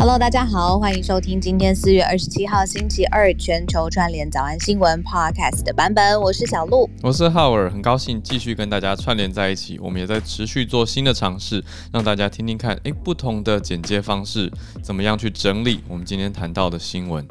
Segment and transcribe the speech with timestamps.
[0.00, 6.18] Hello，大家好，欢迎收听今天四月二十七号星期二全球串联早安新闻 Podcast 的版本。
[6.18, 9.78] 我是小鹿，我是浩尔，很高兴继续跟大家串联在一起。
[9.78, 14.50] 我们也在持续做新的尝试，让大家听听看，诶，不同的剪接方式
[14.82, 17.22] 怎么样去整理我们今天谈到的新闻。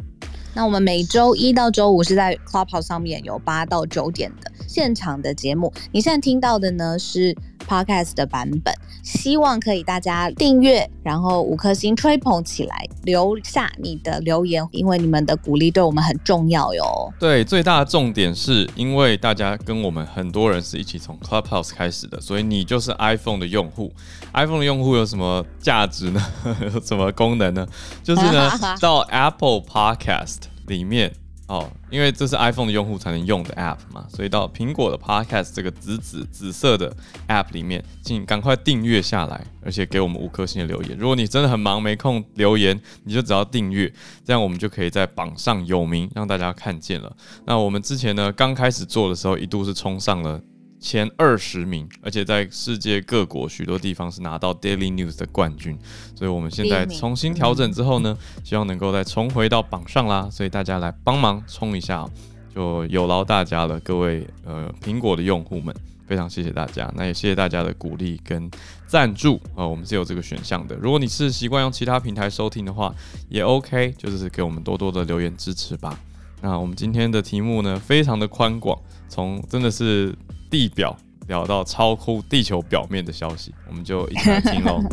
[0.54, 5.74] 那我们每周一到周五是在 Clubhouse 上面有八到九点的现场的节目。
[5.92, 7.36] 你现在听到的呢是
[7.70, 8.74] Podcast 的版本，
[9.04, 17.14] 希望可以大家订阅，然后五颗星吹捧起来，留下你的留言，因为你们的鼓励对我们很重要哟。
[17.20, 23.94] 对，最大的重点是因为大家跟我们很多人是一起从 Clubhouse 开始的，所以你就是 iPhone 的用户。
[24.34, 26.22] iPhone 的用户有什么价值呢？
[26.74, 27.68] 有什么功能呢？
[28.04, 28.52] 就是呢，
[28.82, 31.14] 到 Apple Podcast 里面。
[31.50, 36.96] 哦，因为这是 iPhone 的用户才能用的 App 嘛，所以到苹果的 Podcast 这个紫紫紫色的
[37.28, 40.96] App 里面，请赶快订阅下来，而且给我们五颗星的留言。
[40.96, 43.92] 如果你真的很忙没空留言，你就只要订阅，
[44.24, 47.12] 这样我们就可以在榜上有名，让大家看见了。
[47.46, 50.40] 那我们之前呢，刚开始做的时候，一度是冲上了。
[50.80, 55.78] 前二十名，而且在世界各国许多地方是拿到 Daily News 的冠军，
[56.16, 62.08] 所以我们现在重新调整之后呢，希望能够再重回到榜上啦，所以大家来帮忙冲一下，
[62.56, 65.76] 就有劳大家了，各位呃苹果的用户们，
[66.08, 68.50] 非常谢谢大家，那也谢谢大家的鼓励跟
[68.88, 72.96] 赞助啊，我们是有这个选项的，如果你是习惯用其他平台收听的话，
[73.28, 76.00] 也 OK，就是给我们多多的留言支持吧。
[76.42, 80.16] 那我们今天的题目呢，非常的宽广，从真的是。
[80.50, 80.98] 地表
[81.28, 84.82] 聊到超乎地球表面的消息，我们就一起来听喽。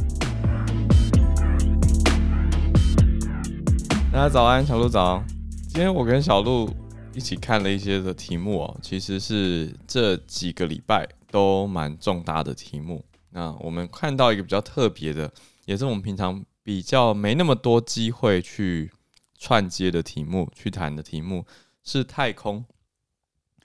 [4.13, 5.25] 大家早安，小鹿早。
[5.69, 6.71] 今天我跟小鹿
[7.15, 13.03] 一起看了一些的题目哦，其实是这几个礼拜都蛮重大的题目。
[13.31, 15.33] 那我们看到一个比较特别的，
[15.65, 18.91] 也是我们平常比较没那么多机会去
[19.39, 21.47] 串接的题目，去谈的题目
[21.83, 22.63] 是太空。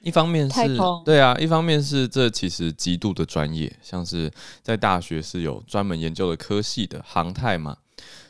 [0.02, 4.32] 一方面是，对啊，一方面是这其实极度的专业，像是
[4.64, 7.78] 在大学是有专门研究的科系的航太嘛，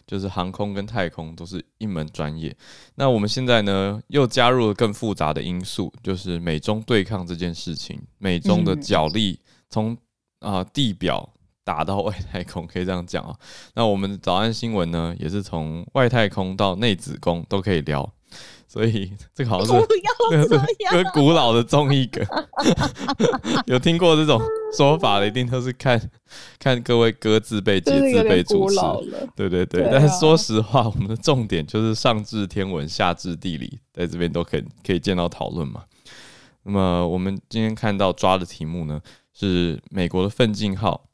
[0.06, 2.54] 就是航空跟太空都是一门专业。
[2.96, 9.40] 那我们现在呢，又加入了更复杂的因素，就是美中对抗这件事情，美中的角力
[9.70, 9.98] 从
[10.40, 11.30] 啊地表
[11.64, 13.34] 打到外太空，可以这样讲啊。
[13.76, 18.12] 那我们早安新闻呢，也是从外太空到内子宫都可以聊。
[18.72, 19.88] 所以 这个好像是
[20.90, 22.26] 这个古老的综艺梗，
[23.68, 24.42] 有听过这种
[24.78, 26.00] 说法的，一定都是看
[26.58, 28.78] 看各位各自被解自被主持，
[29.36, 29.90] 对对对。
[29.92, 35.84] 但是说实话，我们的重点就是上至天文，下至地理，在这边都可以可以见到讨论嘛。
[36.64, 39.02] 那么我们今天看到抓的题目呢，
[39.34, 41.10] 是美国的奋进号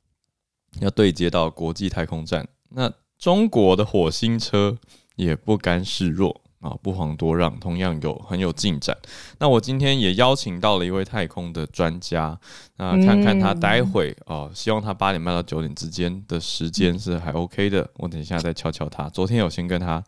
[0.80, 4.78] 要对接到国际太空站，那中国的火星车
[5.16, 6.44] 也不甘示弱。
[6.60, 8.98] 啊，不遑多让，同样有很有进展。
[9.40, 12.38] 那我今天也邀请到了一位太空的专家，
[12.78, 17.88] 那看看他待会哦、嗯，希望他八点半到九点之间的时间是还 OK 的。
[17.98, 19.08] 我等一下再敲敲他。
[19.10, 20.04] 昨天有先跟他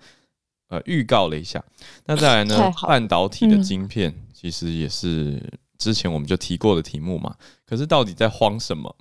[0.69, 1.63] 呃预告了一下。
[2.05, 5.41] 那再来呢，半导体的晶片其实也是
[5.77, 7.35] 之前我们就提过的题目嘛。
[7.65, 8.95] 可是到底在慌什么？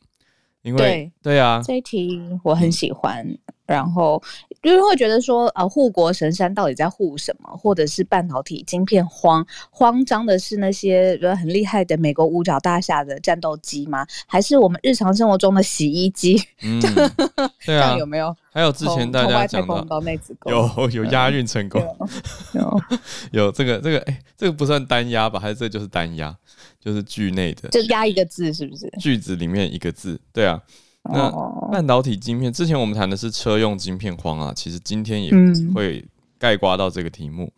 [0.62, 3.24] 因为对，对啊，这一题我很喜欢。
[3.26, 3.38] 嗯
[3.68, 4.18] 然后
[4.62, 7.54] 就是会觉得说，呃，护国神山到底在护什么？
[7.54, 14.06] 或者是半导体晶片慌慌张的是那些很厉害的美国五角大厦的战斗机吗？
[14.26, 16.42] 还是我们日常生活中的洗衣机？
[16.62, 16.80] 嗯，
[17.66, 18.34] 对啊， 有没有？
[18.50, 19.86] 还有之前大家讲的
[20.46, 21.78] 有有押韵成功，
[22.54, 22.62] 有
[23.32, 25.38] 有，有 这个这个哎，这个不算单押吧？
[25.38, 26.34] 还是这就是单押？
[26.80, 28.88] 就是句内的，就押一个字，是不是？
[29.00, 30.60] 句子里面一个字，对啊。
[31.10, 31.30] 那
[31.70, 35.30] 半导体晶片，之前我们谈的是车用晶片荒啊，其实今天也
[35.74, 36.04] 会
[36.38, 37.50] 盖刮到这个题目。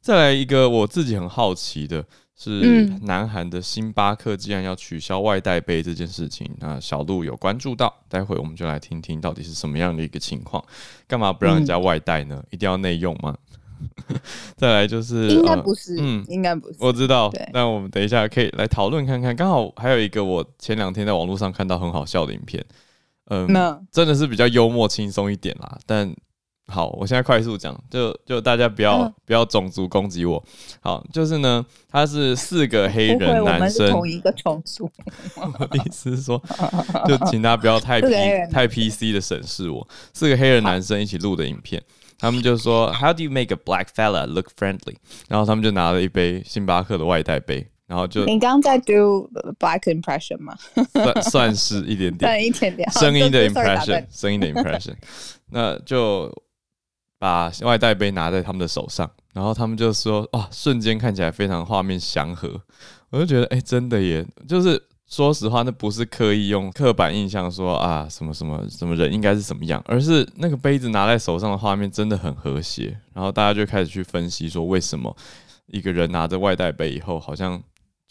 [0.00, 2.04] 再来一个我自己很好奇的
[2.36, 10.64] 是，南韩的星巴克竟然要取消外带杯这件事情，那小鹿有关注到，待会我们就来听听到底是什么样的一个情况，
[11.06, 12.42] 干嘛不让人家外带呢？
[12.50, 13.36] 一定要内用吗？
[14.56, 17.30] 再来就是应该不是，嗯，应该不是，我知道。
[17.52, 22.64] 那我们等一下可以来讨论看看，刚好还有一个我前两天在网络上看到很好笑的影片。
[23.28, 23.46] 嗯，
[23.90, 25.78] 真的是比较幽默轻松一点啦。
[25.84, 26.14] 但
[26.68, 30.42] 好，我现在快速讲，就就大家不要、嗯、不要种族攻击我。
[30.80, 34.88] 好，就是呢，他是四个黑人男生，同一个种族。
[35.58, 36.40] 我的意思是说，
[37.06, 38.08] 就请大家不要太 P
[38.50, 39.86] 太 PC 的审视我。
[40.12, 41.82] 四个黑人男生一起录的影片，
[42.18, 44.96] 他们就说 How do you make a black fella look friendly？
[45.28, 47.66] 然后他们就拿了一杯星巴克的外带杯。
[47.86, 49.30] 然后就你刚刚在 do
[49.60, 50.56] black impression 吗？
[50.92, 54.94] 算算是一点点，一点点声音的 impression，声音的 impression。
[55.50, 56.28] 那就
[57.20, 62.60] 把外带杯拿在他们的手上，然后他们就说：“哇，瞬间看起来非常画面祥和。”
[63.10, 72.98] 我就觉得，哎、欸，真的耶，就是说实话，那不是刻意用刻板印象说啊什么什么什么人应该是什么样，而是那个杯子拿在手上的画面真的很和谐。
[73.14, 75.16] 然后大家就开始去分析说，为什么
[75.66, 77.62] 一个人拿着外带杯以后，好像。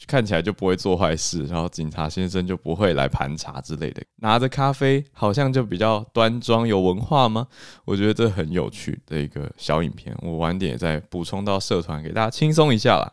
[0.07, 4.03] 看起来就不会做坏事，然后警察先生就不会来盘查之类的。
[4.17, 7.47] 拿着咖啡好像就比较端庄有文化吗？
[7.85, 13.09] 我觉得这很有趣的一个小影片，我晚点再补充到社团给大家轻松一下啦。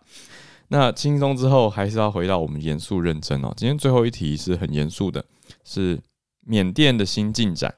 [0.73, 3.53] 那轻松之后还是要回到我们严肃认真哦。
[3.55, 5.23] 今天最后一题是很严肃的，
[5.65, 6.01] 是
[6.41, 7.75] 缅甸的新进展，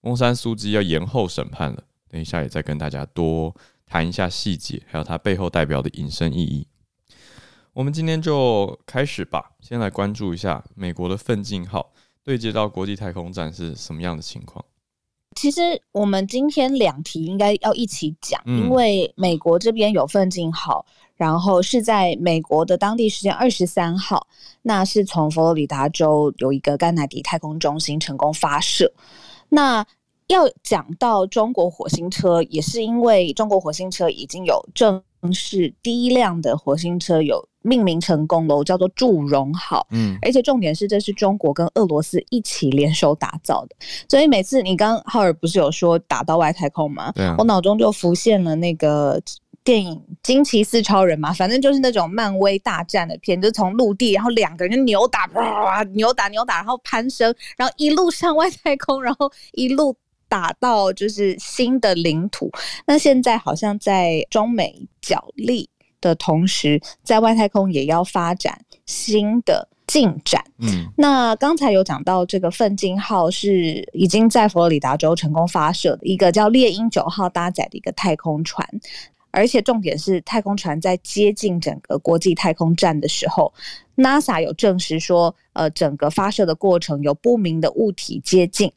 [0.00, 1.84] 翁山书记要延后审判了。
[2.10, 3.54] 等一下也再跟大家多
[3.86, 6.66] 谈一下细节，还有它背后代表的引申意义。
[7.74, 11.92] 我们今天就开始吧，先来关注一下美国的奋进号
[12.24, 14.64] 对接到国际太空站是什么样的情况。
[15.36, 20.84] 其实我们今天两题应该要一起讲，因为美国这边有奋进号，
[21.22, 24.26] 然后是在美国的当地时间二十三号，
[24.62, 28.92] 那是从佛罗里达州有一个甘乃迪太空中心成功发射。
[29.48, 29.86] 那
[30.26, 35.00] 要讲到中国火星车，也是因为中国火星车已经有正
[35.32, 37.48] 式第一辆的火星车有。
[37.64, 39.86] 命名成功了，叫做祝融号。
[39.92, 43.76] 嗯，而且重点是，这是中国跟俄罗斯一起联手打造的。
[44.08, 47.12] 所以每次你刚浩尔不是有说打到外太空吗？
[47.12, 49.22] 对啊，我脑中就浮现了那个
[49.64, 59.96] 电影《惊奇四超人》嘛，反正就是那种漫威大战的片，就从陆地，然后两个人就扭打，哇，扭打扭打，然后攀升，然后一路上外太空，然后一路
[60.28, 62.50] 打到就是新的领土。
[62.86, 65.70] 那现在好像在中美角力
[66.00, 70.42] 的同时，在外太空也要发展新的进展。
[70.58, 78.66] 嗯，那刚才有讲到这个奋进号是已经在佛罗里达州成功发射的一个叫猎鹰九号搭载的一个太空船，
[79.32, 83.52] 而且重点是太空船在接近整个国际太空站的时候
[83.96, 88.70] ，NASA 有证实说，呃，整个发射的过程有不明的物体接近。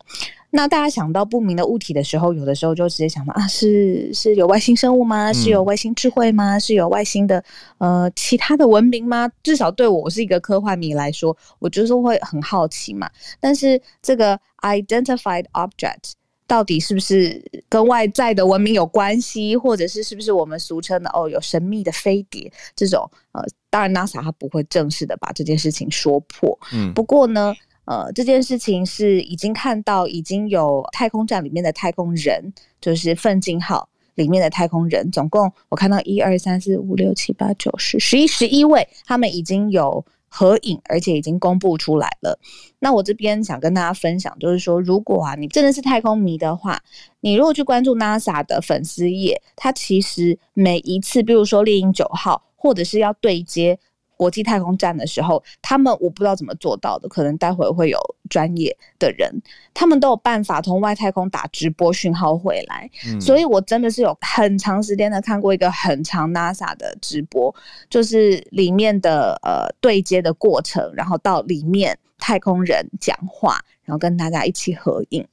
[0.51, 5.33] 那大家想到不明的物体的时候，有的时候就直接想到啊，是是有外星生物吗？
[5.33, 6.57] 是有外星智慧吗？
[6.57, 7.43] 是有外星的
[7.77, 9.29] 呃其他的文明吗？
[9.43, 13.09] 至少对我，我是一个科幻迷来说，我就是会很好奇嘛。
[13.41, 16.13] 但是这个 identified object
[16.47, 23.09] 到底是不是跟外在的文明有关系，或者是是不是我们俗称的哦有神秘的飞碟这种？
[23.31, 26.57] 呃，当然 NASA 它不会正式的把这件事情说破。
[26.73, 27.53] 嗯，不过呢。
[27.87, 32.51] 呃，这件事情是已经看到，已经有太空站里面的太空人，
[32.81, 40.03] 就是奋进号里面的太空人，总共我看到一二三四五六七八九十十一十一位，他们已经有
[40.37, 42.37] 合影，而且已经公布出来了。
[42.79, 46.77] 那我这边想跟大家分享，就是说，如果啊你真的是太空迷的话，
[47.21, 53.79] 你如果去关注 NASA 的粉丝页，它其实每一次，比如说猎鹰九号，或者是要对接。
[54.17, 59.31] 国际太空站的时候，他们我不知道怎么做到的，可能待会会有专业的人，
[59.73, 62.89] 他们都有办法从外太空打直播讯号回来。
[63.07, 67.53] 嗯，所以我真的是有很长时间的看过一个很长 NASA 的直播，
[67.89, 75.27] 就是里面的呃对接的过程，然后到里面太空人讲话，然后跟大家一起合影，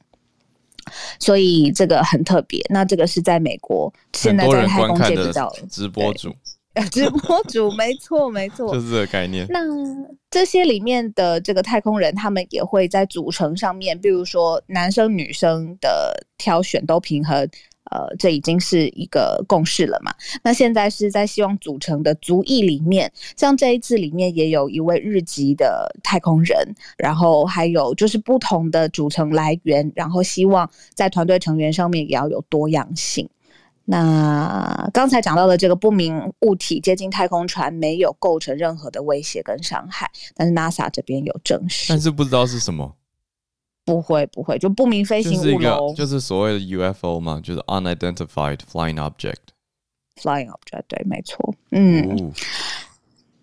[1.19, 2.61] 所以这个很特别。
[2.69, 6.35] 那这个是在美国，现在在太空界比较直播主。
[6.91, 9.47] 直播主 没错没错，就是这个概念。
[9.51, 9.61] 那
[10.31, 17.47] 这些里面的这个太空人，他们也会在组成上面，比如说男生女生的挑选都平衡，
[17.91, 20.15] 呃，这已经是一个共识了嘛。
[20.43, 33.29] 那现在是在希望组成的族裔里面，像这一次里面也有一位日籍的太空人，然后还有就是不同的组成来源，然后希望在团队成员上面也要有多样性。
[33.93, 42.97] 那刚才讲到的这个不明物体接近太空船，没有构成任何的威胁跟伤害，但是 NASA 这边有证实，但是不知道是什么，
[43.85, 52.09] 不会不会，就不明飞行物咯，就是所谓的 UFO 嘛，就是 Unidentified Flying Object，Flying Object，对，没错，嗯。
[52.19, 52.33] 哦、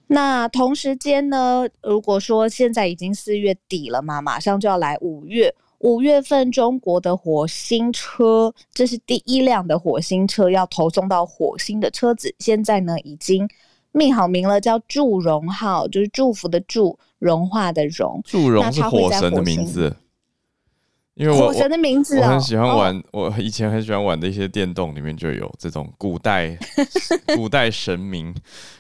[0.08, 5.54] 那同时间呢，如果说现在已经四月底了嘛，马上就要来五月。
[5.80, 13.48] 五月份，中国的火星车，这是第一辆的火星车要投送到火星的车子，现在呢已经
[13.92, 18.22] 命好名了，叫祝融号，就是祝福的祝，融化的融。
[18.26, 19.96] 祝融是火神的名字。
[21.20, 26.58] 因为我火神的名字、哦、我，我很喜欢玩，我以前很喜欢玩的一些电动里面就有这种古代
[27.36, 28.34] 古代神明、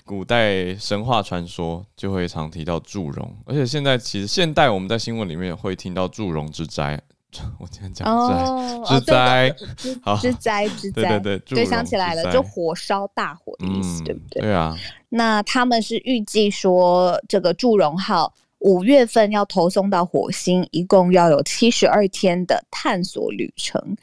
[0.05, 3.35] 古代神话传说，就会常提到祝融。
[3.45, 6.97] 而且现在其实现代我们在新闻里面会听到祝融之灾
[7.59, 9.55] 我今天讲灾，之灾，
[10.01, 14.41] 好，之灾，之 灾，对对对，对，想起来了，就火烧大火的意思，对不对？
[14.43, 14.75] 对啊。
[15.09, 23.95] 那他们是预计说，这个祝融号五月份要投送到火星，一共要有七十二天的探索旅程，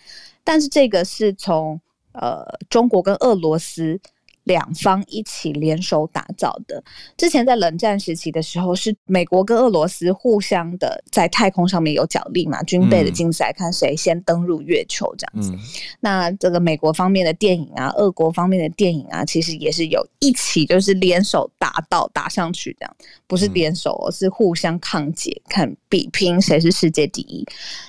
[0.44, 1.80] 但是这个是从
[2.12, 4.00] 呃中国跟俄罗斯。
[4.46, 6.80] 两方一起联手打造的。
[7.16, 15.50] 之前在冷战时期的时候，是美国跟俄罗斯互相的在太空上面有角力嘛，军备的竞赛，看谁先登入月球这样子。
[15.50, 15.58] 嗯、
[15.98, 22.96] 那这个美国方面的电影啊，俄国方面的电影啊，其实也是有一起就是联手打到打上去这样，
[23.26, 27.45] 不是联手，而是互相抗解，看比拼谁是世界第一。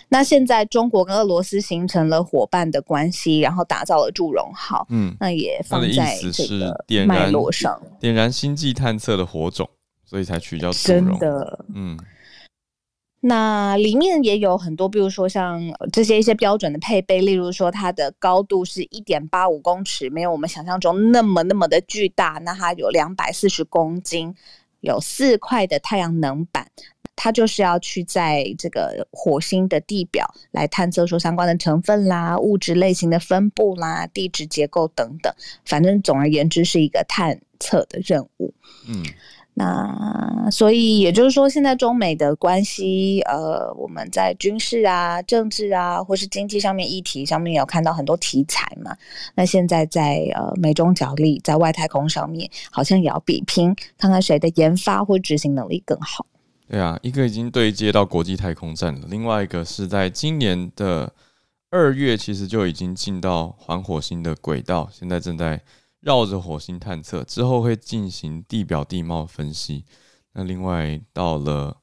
[0.09, 4.85] 那现在中国跟俄罗斯形成了伙伴的关系，然后打造了祝融号。
[4.89, 9.69] 嗯，那也放在这个脉络上，点燃星际探测的火种，
[10.05, 11.05] 所以才取叫祝融。
[11.05, 11.97] 真的，嗯。
[13.19, 15.59] 那里面也有很多，比如说像
[15.91, 22.39] 这些一些标准的配备，例如说它的高度是一点八五公尺，没有我们想象中那么那么的巨大。
[22.45, 24.33] 那它有两百四十公斤，
[24.81, 26.67] 有四块的太阳能板。
[27.19, 35.33] 它就是要去在这个火星的地表来探测出相关的成分啦、物质类型的分布啦、地质结构等等，
[35.65, 38.53] 反正总而言之是一个探测的任务。
[38.87, 39.03] 嗯，
[39.59, 48.95] 那所以也就是说，现在中美的关系，呃，我们在军事啊、政治啊，或是经济上面议题上面有看到很多题材嘛。
[49.33, 56.27] 那现在在呃美中角力，在外太空上面，好像也要比拼，看看谁的研发或执行能力更好。
[56.69, 61.11] 对啊，一个已经对接到国际太空站了，另外一个是在今年的
[61.71, 65.59] 二月，其实就已经进到环火星的轨道，现在正在
[66.07, 69.83] 绕着火星探测，之后会进行地表地貌分析。
[70.31, 71.75] 那另外到了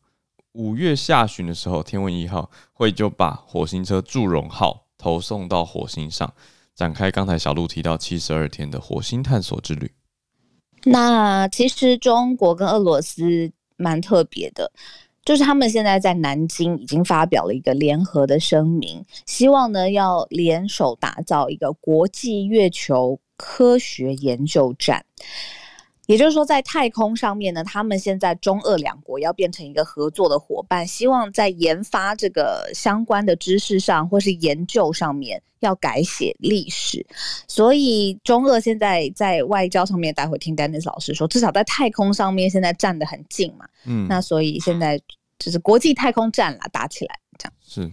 [0.52, 6.32] 五月下旬的时候，天问一号会就把火星车祝融号投送到火星上，
[6.74, 9.92] 展开刚才小路提到七十二天的火星探索之旅。
[10.84, 13.52] 那其实中国跟俄罗斯。
[13.76, 14.70] 蛮特别的，
[15.24, 25.04] 就是他们现在在南京已经发表了一个联合的声明，希望呢要联手打造一个国际月球科学研究站。
[26.06, 37.06] 也就是说，在太空上面呢，他们现在中俄两国要变成一个合作的伙伴，希望在研发这个相关的知识上，或是研究上面要改写历史。
[37.48, 43.66] 所以，中俄现在在外交上面，待会听 Dennis 老师说，至少在太空上面现在站得很近嘛。
[43.86, 45.00] 嗯，那所以现在
[45.38, 47.90] 就是国际太空站啦，打起来这样是。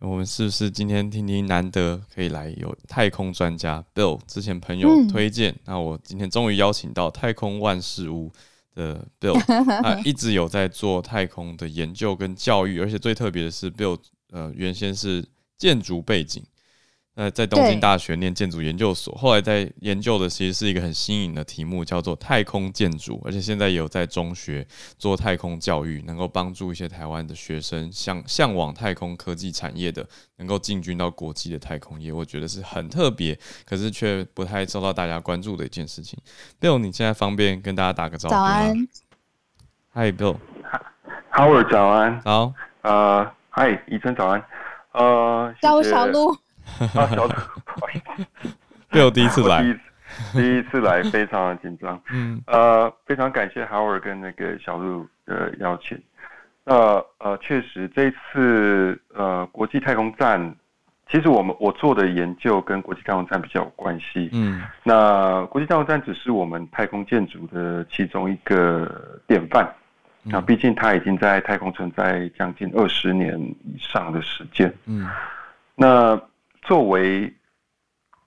[0.00, 8.30] 我们是不是今天听听难得可以来有太空专家 Bill 之前朋友推荐，嗯、那我今天终于邀请到太空万事屋
[8.74, 9.38] 的 Bill，
[9.82, 13.98] 他一直有在做太空的研究跟教育，而且最特别的是 Bill
[14.30, 15.24] 呃原先是
[15.56, 16.44] 建筑背景。
[17.18, 24.64] 呃，在东京大学念建筑研究所，后来在研究的其实是一个很新颖的题目，叫做太空建筑，而且现在也有在中学
[24.98, 36.16] 做太空教育，能够帮助一些台湾的学生向向往太空科技产业的，能够进军到国际的太空业，我觉得是很特别，可是却不太受到大家关注的一件事情。
[36.60, 38.40] Bill，你现在方便跟大家打个招呼吗？
[38.40, 38.88] 早安
[39.92, 44.40] ，Hi Bill，Howard 早安，好，呃，Hi 宜晨早安，
[44.92, 46.38] 呃，叫我小路。
[46.94, 47.32] 啊，小路，
[47.64, 47.98] 不好意
[48.42, 48.48] 思，
[48.90, 49.80] 对我第一次来，第一次，
[50.32, 52.00] 第一次来，非常的紧张。
[52.10, 56.00] 嗯，呃，非常感谢 Howard 跟那个小路的邀请。
[56.64, 56.74] 那
[57.18, 60.54] 呃，确实这次呃国际太空站，
[61.10, 64.30] 其实我们我做的研究跟国际太空站比较有关系。
[64.32, 69.68] 嗯，那国际太空站只是我们太空建筑的其中一个典范。
[70.22, 74.72] 那毕竟它已经在太空存在将近二十年以上的时间。
[74.86, 75.08] 嗯，
[75.74, 76.20] 那。
[76.68, 77.32] 作为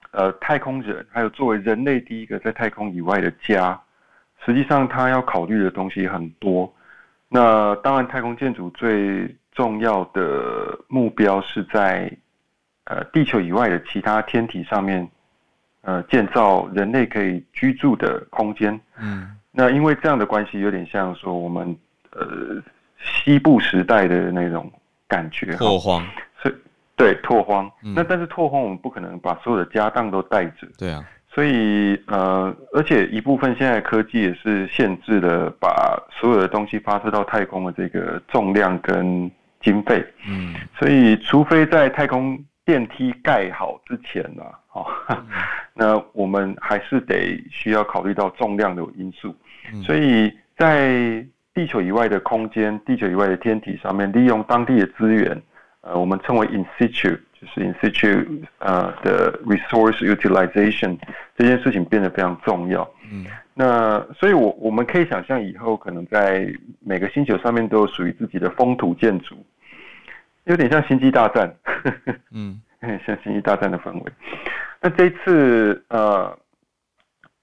[0.10, 3.80] 呃太空人，还有作为人类第一个在太空以外的家，
[4.44, 6.74] 实际上他要考虑的东西很多。
[7.30, 12.12] 那当然，太空建筑最重要的目标是在
[12.86, 15.08] 呃地球以外的其他天体上面，
[15.82, 18.82] 呃建造人类可以居住的空间。
[19.00, 21.78] 嗯，那因为这样的关系，有点像说我们
[22.10, 22.60] 呃
[22.98, 24.72] 西部时代的那种
[25.08, 26.04] 感觉，拓荒。
[27.02, 27.68] 对，拓荒。
[27.84, 30.68] 嗯、那但是拓荒，我们不可能把所有的家当都带着。
[30.78, 31.04] 对啊。
[31.34, 39.32] 所以呃，而且一部分现在科技也是限制了把所有的东西发射到太空的这个重量跟
[39.62, 40.06] 经费。
[40.28, 40.54] 嗯。
[40.78, 45.26] 所以，除非在太空电梯盖好之前呢、啊，哦，嗯、
[45.74, 49.36] 那我们还是得需要考虑到重量的因素。
[49.74, 55.42] 嗯、所以在地球以外的空间、地球以外的天体上面，利用当地的资源。
[55.82, 60.96] 呃，我们称为 in situ，就是 in situ 呃的 resource utilization
[61.36, 62.88] 这件事情变得非常重要。
[63.12, 69.36] 嗯，那所以我，我我们可以想象以后可能在每个星球上面都有属于自己的风土建筑，
[70.44, 71.52] 有点像星际大战。
[72.30, 72.62] 嗯，
[73.04, 74.04] 像星际大战的氛围。
[74.80, 76.38] 那这一次呃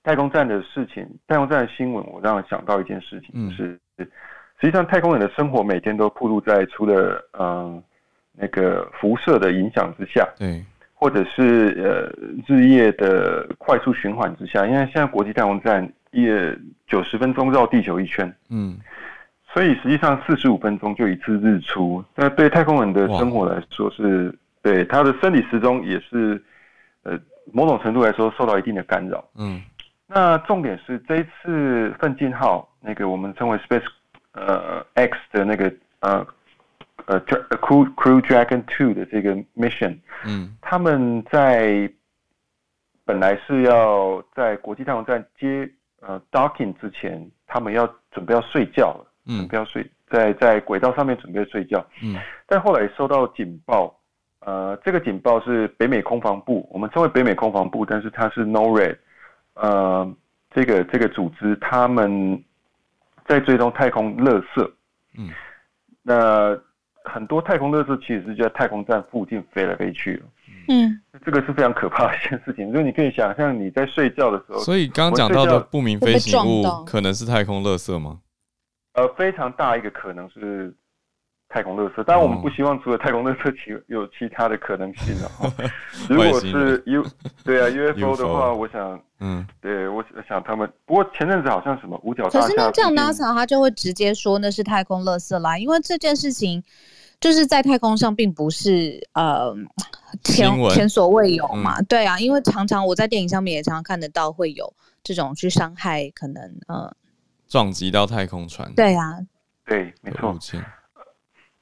[0.05, 7.41] 太空站的事情，太空站的新闻，我让我想到一件事情，嗯、就是实际上太空人的生活每天都暴露在除了嗯。
[7.41, 7.83] 呃
[8.41, 10.65] 那个辐射的影响之下，对，
[10.95, 12.09] 或者是呃
[12.47, 18.79] 日夜的快速循环之下，因为现在国际太空站也九十分钟绕地球一圈，嗯，
[19.53, 26.41] 所以实际上四十五分钟就一次日出，那对太空人的生活来说是，对他的生理时钟也是，
[27.03, 27.19] 呃，
[27.53, 29.61] 某种程度来说受到一定的干扰，嗯，
[30.07, 33.83] 那重点是这一次奋进号那个我们称为 Space
[34.31, 36.25] 呃 X 的那个呃。
[37.09, 41.91] 呃，Crew Crew Dragon Two 的这个 mission，嗯，他们在
[43.07, 45.67] 本来是要在国际太空站接
[46.01, 53.99] 呃 docking 之前，他们要准备要睡觉了，嗯，准备要睡在在轨道上面准备睡觉，嗯，但后来收到警报，
[54.41, 58.99] 呃，这个警报是北美空防部，我们称为北美空防部，但是它是 NORAD，
[59.55, 60.15] 呃，
[60.51, 62.45] 这个这个组织他们
[63.27, 64.71] 在追踪太空垃圾，
[65.17, 65.31] 嗯，
[66.03, 66.61] 那。
[67.09, 70.23] 很多太空垃圾其实是就在太空站附近飞来飞去。
[70.69, 72.71] 嗯，这个是非常可怕的一件事情。
[72.73, 78.19] 所以你可以想象你在睡觉的时候，所以刚刚讲到的不明飞行物可能是太空垃圾吗？
[78.95, 80.75] 呃，非常大一个可能是。
[81.51, 85.31] 太空垃圾，当然我们不希望除了太空垃圾，其有其他的可能性了。
[86.07, 87.03] 如果是 U，
[87.43, 90.71] 对啊，UFO 的话，我想，嗯，对，我想他们。
[90.85, 96.63] 不过前阵子好像什么五角大厦，可是那这样 NASA 他就会直接说那是太空垃圾啦，因为这件事情
[97.21, 99.55] 就是在太空上并不是呃
[100.23, 101.81] 前前所未有嘛。
[101.83, 106.95] 对啊，因为常常我在电影上面也常常看得到会有这种去伤害，可能呃
[107.49, 108.73] 撞击到太空船。
[108.75, 109.19] 对啊，
[109.67, 110.37] 对，没错。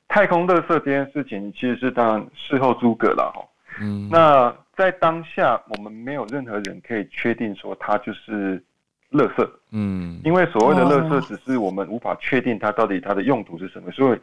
[0.09, 3.42] 太空垃圾这件事情，其实是当然事后诸葛了哈。
[3.81, 8.62] 嗯，那在当下，我们没有任何人可以确定说它就是
[9.11, 9.50] 垃圾。
[9.72, 13.90] 嗯，因为所谓的垃圾，只是我们无法确定它到底它的用途是什么。
[13.90, 14.18] 所以，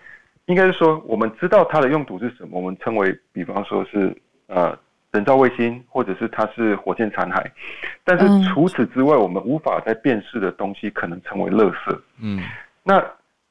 [0.45, 4.15] 应该是说，我们知道它的用途是什么，我们称为，比方说是
[4.47, 4.77] 呃
[5.11, 7.43] 人造卫星，或者是它是火箭残骸。
[8.03, 11.99] 但是除此之外，我们无法再辨识的东西，可能成为垃圾。
[12.21, 12.41] 嗯，
[12.83, 13.03] 那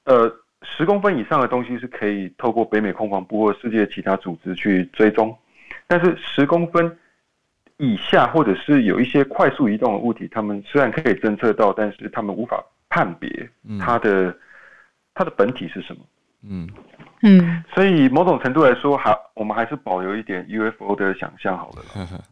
[0.05, 0.33] 呃。
[0.65, 5.37] 十公分以上的东西是可以透过北美空防部或世界其他组织去追踪，
[5.89, 6.97] 但是十公分
[7.79, 13.29] 以下或者是有一些快速移动的物体，他们虽然可以侦测到，但是他们无法判别
[13.81, 14.39] 它的、嗯、
[15.15, 16.03] 它的本体是什么。
[16.49, 16.69] 嗯
[17.23, 22.23] 嗯，所以某种程度来说，还我们还是保留一点 UFO 的想象好了。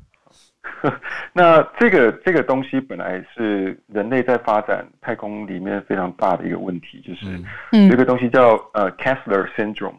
[1.33, 7.41] 那这个这个东西本来是人类在发展太空里面非常大的一个问题，就是
[7.89, 9.95] 这个东西叫呃 Kessler Syndrome。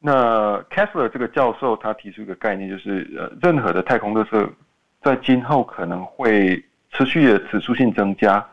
[0.00, 4.50] 那 Kessler 这个教授他提出一个概念，就是呃任何的太空垃圾
[5.02, 8.44] 在今后可能会持续的指数性增加。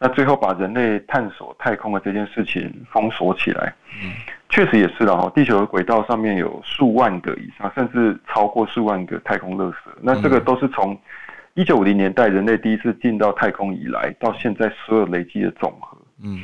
[0.00, 4.12] 那最后把人类探索太空的这件事情封锁起来，嗯，
[4.48, 5.28] 确实也是的哈。
[5.34, 9.74] 地球的轨道上面有数万个以上，甚至超过数万个太空垃圾。
[10.00, 10.96] 那这个都是从
[11.54, 15.98] 一九五零年代人类第一次进到太空以来，到现在所有累积的总和。
[16.22, 16.42] 嗯，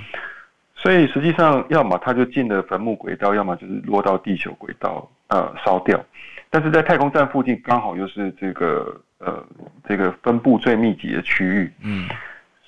[0.75, 6.05] 所以实际上，要么它就进了坟墓轨道，要么就是落到地球轨道，呃，烧掉。
[6.51, 9.47] 但是在太空站附近，刚好又是这个呃
[9.89, 11.73] 这个分布最密集的区域。
[11.83, 12.09] 嗯。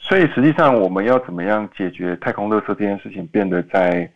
[0.08, 4.08] 所以实际上，我们要怎么样解决太空垃圾这件事情，变得在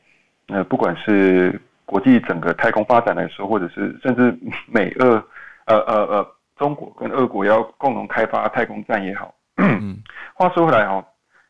[0.47, 4.33] 呃，不管是国际整个太空发展来说，或者是甚至
[4.73, 5.15] 美俄
[5.67, 6.27] 呃呃呃，
[6.57, 9.35] 中国跟俄国要共同开发太空站也好。
[9.57, 9.99] 嗯，
[10.33, 11.05] 话说回来哦，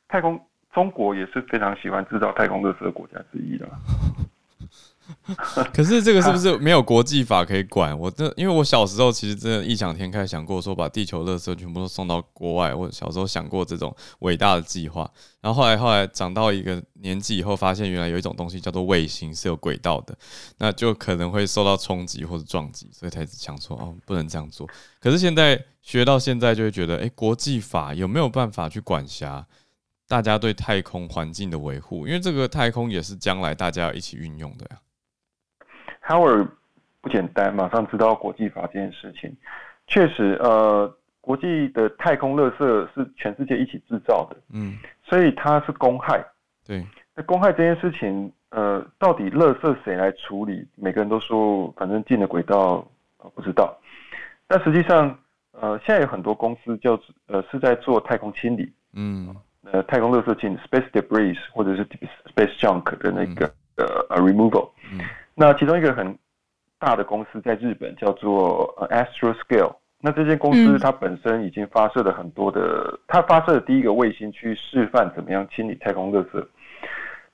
[0.09, 0.41] 太空
[0.73, 3.69] 中国也是非常喜欢制造太空垃圾的国家之一的。
[5.73, 7.97] 可是这个是不是没有国际法可以管？
[7.99, 12.75] 我这因为我小时候其实真的异想天开，想过说把地球垃圾全部都送到国外。
[12.75, 20.17] 我小时候想过这种伟大的计划，然后后来后来长到一个年纪以后，发现原来有一种东西叫做卫星是有轨道的，
[20.59, 24.69] 那就可能会受到冲击或者撞击，所以才想说哦，不能这样做。
[25.01, 29.47] 可是现在学到现在就会觉得，诶，国际法有没有办法去管辖
[30.07, 32.07] 大家对太空环境的维护？
[32.07, 34.81] 因为这个太空也是将来大家要一起运用的呀。
[36.11, 36.49] Howard
[37.01, 39.33] 不简单，马上知道国际法这件事情。
[39.87, 46.21] 确实，呃，国际的太空垃圾是全世界一起制造的，嗯，所以它是公害。
[46.67, 50.67] 对，那公害这件事情，呃，到底垃圾谁来处理？
[50.75, 52.85] 每个人都说，反正进了轨道，
[53.19, 53.77] 呃，不知道。
[54.49, 55.17] 但实际上，
[55.53, 61.87] 呃，现在有很多公司叫呃是在做太空清理，嗯，呃，太空垃圾清理 （space debris） 或者是
[62.35, 63.47] space junk 的那个、
[63.77, 64.71] 嗯、呃 removal。
[64.93, 65.01] 嗯，
[65.35, 66.19] 那其中一个很
[66.79, 69.75] 大的公司在日本叫做呃 Astroscale。
[70.03, 76.43] 那这间公司它本身已经发射了很多的，它发射的第一个卫星去示范怎么样清理太空垃圾。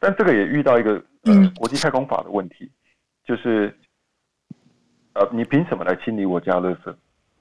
[0.00, 2.68] 但这个也遇到一个呃国际太空法的问题，
[3.24, 3.72] 就是
[5.12, 6.90] 呃你凭什么来清理我家垃圾？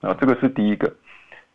[0.02, 0.94] 啊，这个是第一个。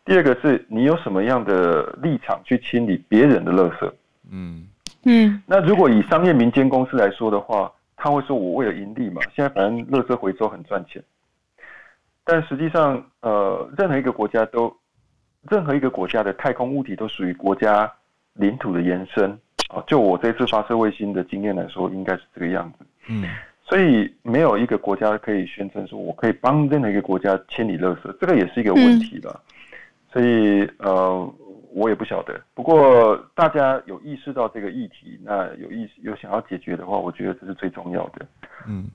[0.03, 3.89] 第二个是你有什么样的立场去清理别人的垃圾？
[4.29, 4.67] 嗯
[5.05, 5.41] 嗯。
[5.45, 7.71] 那如果以商业民间公司来说的话，
[8.03, 10.99] 他会说我为了盈利嘛，现在反正垃圾回收很赚钱。
[12.23, 14.75] 但实际上，呃，任何一个国家都，
[15.47, 17.91] 任何一个国家的太空物体都属于国家
[18.33, 19.29] 领土的延伸。
[19.69, 22.85] 啊，就我这次发射卫星的经验来说，应该是这个样子。
[23.07, 23.23] 嗯，
[23.63, 29.39] 所以没有一个国家可以宣称说我可以帮任何一个国家清理垃圾，这个也是一个问题了。
[29.39, 29.77] 嗯、
[30.11, 31.33] 所以呃，
[31.73, 32.39] 我也不晓得。
[32.53, 38.25] 不过大家有意识到这个议题，那有意识有想要解决的话，我觉得这是最重要的。
[38.67, 38.89] 嗯。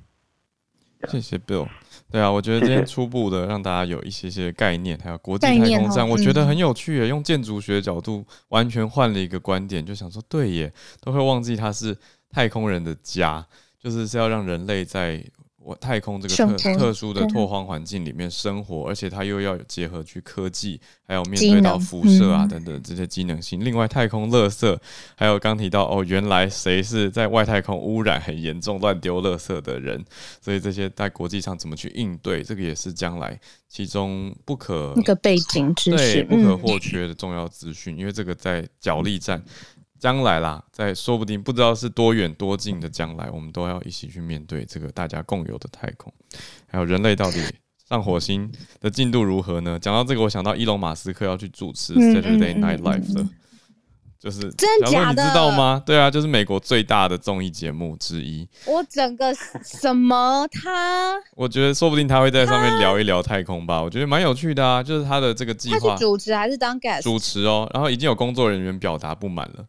[1.09, 1.69] 谢谢 Bill，
[2.11, 7.07] 对啊，我觉得今天初步的让大家有一些些概念，还有国际太空站，我觉得很有趣耶。
[7.07, 11.97] 用建筑学的角度，完全换了一个观点，就想说，对耶，都会忘记它是
[12.31, 13.47] 太空人的家，
[13.79, 15.23] 就是是要让人类在。
[15.67, 23.65] 我太空这个特特殊的拓荒环境里面生活，而且它又要有结合去科技，还有面对到辐射啊等等这些机能性。
[23.65, 24.79] 另外，太空垃圾，
[25.17, 30.05] 还有刚提到哦，原来谁是在外太空污染很严重、乱丢垃圾的人？
[30.41, 33.37] 所以这些在国际上怎么去应对，这个也是将来
[33.69, 37.99] 其中不可那个背景知识，对，不可或缺的重要资讯。
[37.99, 39.43] 因为这个在角力战。
[39.99, 46.13] 将来啦，在说不定不知道是多远多近的将来，我们都要一起去面对这个大家共有的太空，
[46.67, 47.41] 还有人类到底
[47.89, 49.79] 上火星的进度如何呢？
[49.79, 53.27] 讲到这个，我想到伊隆马斯克要去主持 Saturday Night Live 的，
[54.19, 55.23] 就是真的假的？
[55.23, 55.81] 你知道吗？
[55.87, 58.49] 对啊，就是美国最大的综艺节目之一。
[58.67, 59.33] 我整个
[59.65, 61.15] 什么他？
[61.37, 64.83] 我觉得说不定他会在上面聊一聊太空吧，我觉得蛮有趣的啊。
[64.83, 67.03] 就是他的这个计划，他是主持还是当 guest？
[67.03, 69.65] 主持哦，然后已经有工作人员表达不满了。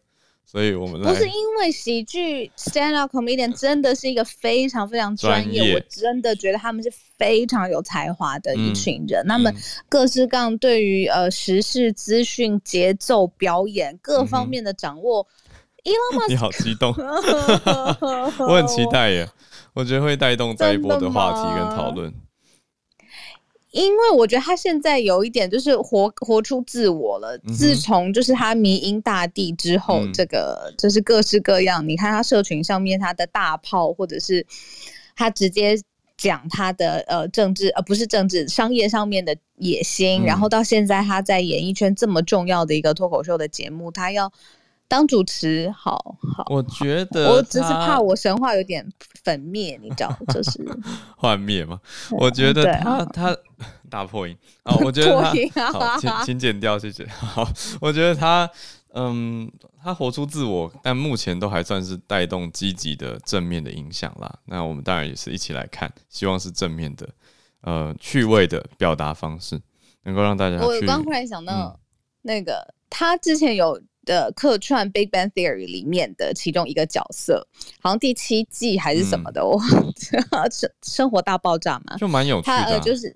[0.50, 9.22] 所以我们不是因为喜剧 stand up comedian 真的是一个非常非常专业，业，我真的觉得他们是非常有才华的一群人。
[9.26, 9.52] 那、嗯、么
[9.90, 15.26] 各式各样对于呃时事资讯、节奏、表演各方面的掌握，
[15.84, 16.94] 伊隆马斯克，你好激动，
[18.48, 19.28] 我很期待耶！
[19.74, 22.10] 我觉得会带动这一波的话题跟讨论。
[23.78, 27.38] 因为我觉得他现在有一点就是活活出自我了。
[27.44, 31.88] 嗯、自从就是他迷因大地之后，嗯、这个就是各式各样。
[31.88, 34.44] 你看他社群上面他的大炮，或者是
[35.14, 35.80] 他直接
[36.16, 44.32] 讲他的呃政治呃不是政治商业上面的野心，嗯，然后到现在他在演艺圈这么重要的一个脱口秀的节目，他要。
[44.88, 48.90] 当主持好好，我觉得我只是怕我神话有点
[49.22, 50.66] 粉灭，你知道，就是
[51.14, 51.78] 幻灭嘛。
[52.18, 53.36] 我觉得他他
[53.90, 57.06] 大破音啊，我觉得他好，请请剪掉，谢谢。
[57.12, 57.46] 好，
[57.82, 58.50] 我觉得他
[58.94, 59.52] 嗯，
[59.84, 64.38] 他活出自我，但目前都还算是带动积极的正面的影响啦。
[64.46, 67.06] 那我们当然也是一起来看，希望是正面的
[67.60, 69.60] 呃趣味的表达方式，
[70.04, 70.56] 能够让大家。
[70.64, 71.78] 我刚忽然想到
[72.22, 73.78] 那个，嗯、他之前有。
[74.08, 77.46] 的客串《Big Bang Theory》里面的其中一个角色，
[77.82, 79.92] 好像第七季还是什么的，我、嗯、
[80.50, 83.14] 生生活大爆炸嘛，就蛮有趣的、啊，他呃就是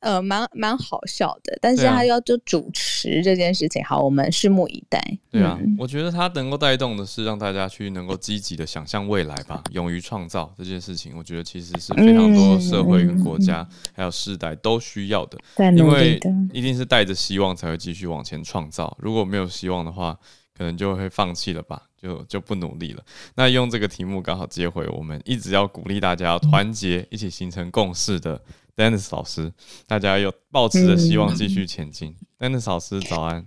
[0.00, 5.00] 呃蛮蛮好笑的，但是他要就主持这件事情，好，我们拭目以待。
[5.30, 16.20] 对啊，嗯、我觉得他能够带动的是让大家去能够积极的想象未来吧，勇于创造这件事情，我觉得其实是非常多社会跟国家、嗯、还有世代都需要的，的因为
[16.52, 20.18] 一定是带着希望才会继续往前创造，如果没有希望的话。
[20.52, 23.02] 可能就会放弃了吧，就就不努力了。
[23.34, 28.38] 那用这个题目刚好接回我们一直要鼓励大家要团结，一起形成共识的
[28.80, 29.52] Dennis 老师，
[29.86, 32.16] 大家有抱持着希望继续前进。
[32.38, 33.46] Dennis 老师早安。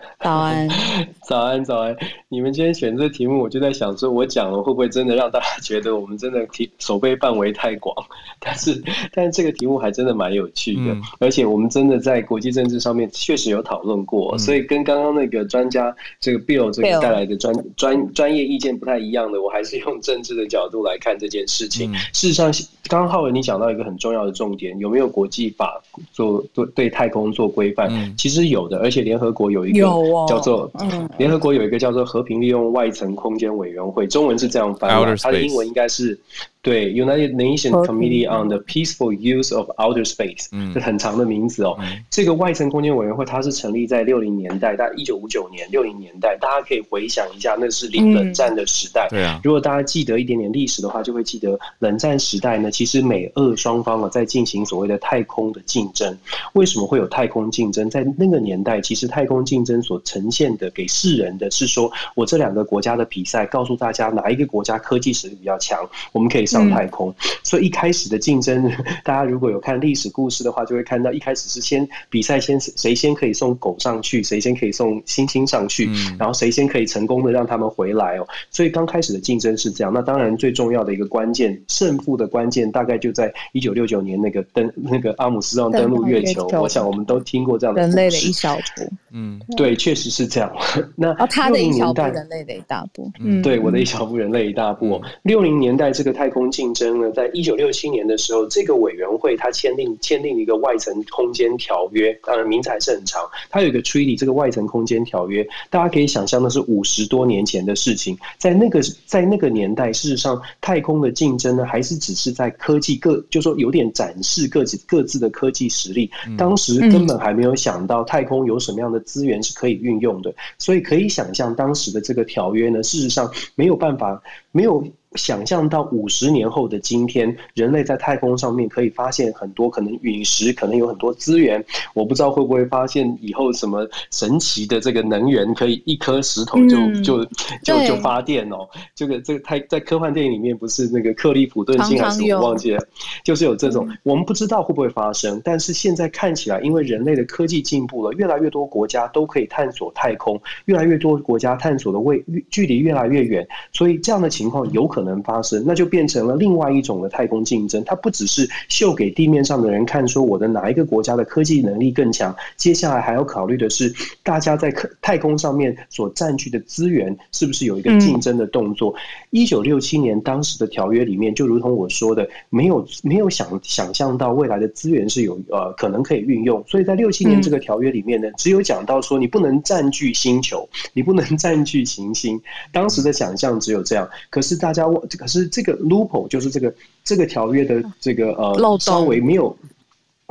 [0.20, 0.68] 早安，
[1.26, 1.96] 早安，早安！
[2.28, 7.94] 你们今天选这个题目，我就在想说，我讲了会不会真的让大家觉得我们真的题守备范围太广？
[8.38, 8.82] 但是，
[9.12, 21.90] 但是这个题目还真的蛮有趣的，嗯，而且我们真的在国际政治上面确实有讨论过，嗯，所以跟刚刚那个专家这个 Bill 这个带来的专专专业意见不太一样的，我还是用政治的角度来看这件事情。
[21.92, 22.50] 嗯，事实上，
[22.88, 25.80] 刚刚浩文你讲到一个很重要的重点，有没有国际法
[26.12, 27.88] 做对对太空做规范？
[27.90, 29.89] 嗯，其实有的，而且联合国有一个。
[29.90, 36.18] 哦，叫做嗯，联合国有一个叫做和平利用外层空间委员会，中文是这样翻译，它的英文应该是。
[36.62, 41.74] 对，United Nations Committee on the Peaceful Use of Outer Space，嗯，这很长的名字哦。
[41.80, 49.08] 嗯、这个外层空间委员会，它是成立在六零年代，大概一九五九年、六零年代，大家可以回想一下，那是临冷战的时代。
[49.08, 56.14] 对啊，如果大家记得一点点历史的话，就会记得冷战时代呢，其实美俄双方啊在进行所谓的太空的竞争。
[56.52, 57.88] 为什么会有太空竞争？
[57.88, 66.50] 在那个年代，其实太空竞争所呈现的给世人的是说，我这两个国家的比赛，告诉大家哪一个国家科技实力比较强，我们可以。
[66.50, 67.14] 上太空，
[67.44, 68.68] 所以一开始的竞争，
[69.04, 75.88] 大家如果有看历史故事的话，就会看到一开始是先比赛，先谁先可以送狗上去，谁先可以送星星上去，
[76.18, 78.26] 然后谁先可以成功的让他们回来哦。
[78.50, 79.92] 所以刚开始的竞争是这样。
[79.94, 86.48] 那当然最重要的一个关键，胜负的关键大概就在一九六九年那个登那个阿姆斯壮登陆月球。
[86.60, 88.90] 我想我们都听过这样的人类的一小步。
[89.12, 90.52] 嗯，对，确实是这样。
[90.94, 93.10] 那他的一小步，人类的一大步。
[93.20, 95.00] 嗯，对，我的一小步，人类一大步。
[95.22, 96.40] 六零年代这个太空。
[96.50, 103.22] 竞争呢，在一九六七年的时候，这个委员会它签订签订一个外层空间条约，当然名字还是很长。
[103.48, 108.18] 它有一个 treaty，这个外层空间条约，大家可以想象的是五十多年前的事情。
[108.36, 116.10] 在那个在那个年代，事实上太空的竞争呢，还是只是在科技各，就说有点展示各自各自的科技实力。
[116.36, 124.84] 当时根本还没有想到太空有什么样的资源是可以运用的，所以可以想象当时的这个条约呢，事实上没有办法没有。
[125.16, 131.64] 想象到五十年后的今天，人类在太空上面可以发现很多可能陨石，可能有很多资源。
[131.94, 137.24] 我不知道会不会发现以后什么神奇的这个能源，可以一颗石头就、嗯、就
[137.64, 138.68] 就就发电哦。
[138.94, 142.80] 这个这个太在科幻电影里面不是那个克利普顿星还是我忘记了，
[143.24, 145.42] 就是有这种，我们不知道会不会发生。
[145.44, 154.99] 但是现在看起来，因为人类的科技进步了，越来越多国家都可以探索太空，越来越多国家探索的位距离越来越远，所以这样的情况有可能。
[155.00, 157.82] 可能发生，那就变成了另外一种的太空竞争。
[157.86, 162.36] 它不只是秀给地面上的人看，说我的哪一个国家的科技能力更强。
[162.58, 163.90] 接下来还要考虑的是，
[164.22, 168.94] 大家在太空上面所占据的资源是不是有一个竞争的动作？
[169.30, 176.62] 一九六七年当时的条约里面，就如同我说的，没有没有想想象到未来的资源是有呃可能可以运用。
[176.68, 182.38] 所以在六七年这个条约里面呢，只有讲到说你不能占据星球，你不能占据行星。
[182.70, 184.06] 当时的想象只有这样。
[184.28, 184.89] 可是大家。
[185.18, 186.74] 可是这个 loophole 就是这个
[187.04, 189.56] 这个条约的这个呃，稍微没有。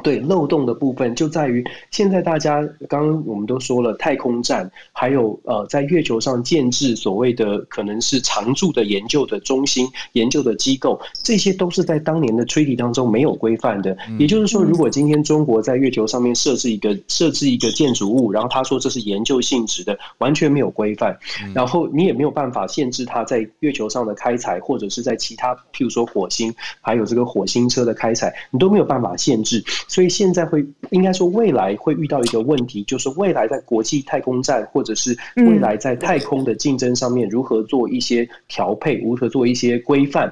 [0.04, 13.98] 对漏洞的部分就在于，现在大家刚刚我们都说了，太空站还有呃，在月球上建制所谓的可能是常驻的研究的中心、研究的机构，这些都是在当年的 treaty 当中没有规范的。
[14.18, 21.18] 也就是说，如果今天中国在月球上面设置一个设置一个建筑物，然后他说这是研究性质的，完全没有规范，
[21.54, 29.64] 然后你也没有办法限制它在月球上的开采，或者是在其他譬如说火星，还有这个火星车的开采，你都没有办法限制。
[29.90, 40.32] 所以现在会应该说未来会遇到一个问题，就是未来在国际太空站或者是未来在太空的竞争上面，如何做一些调配，如何做一些规范。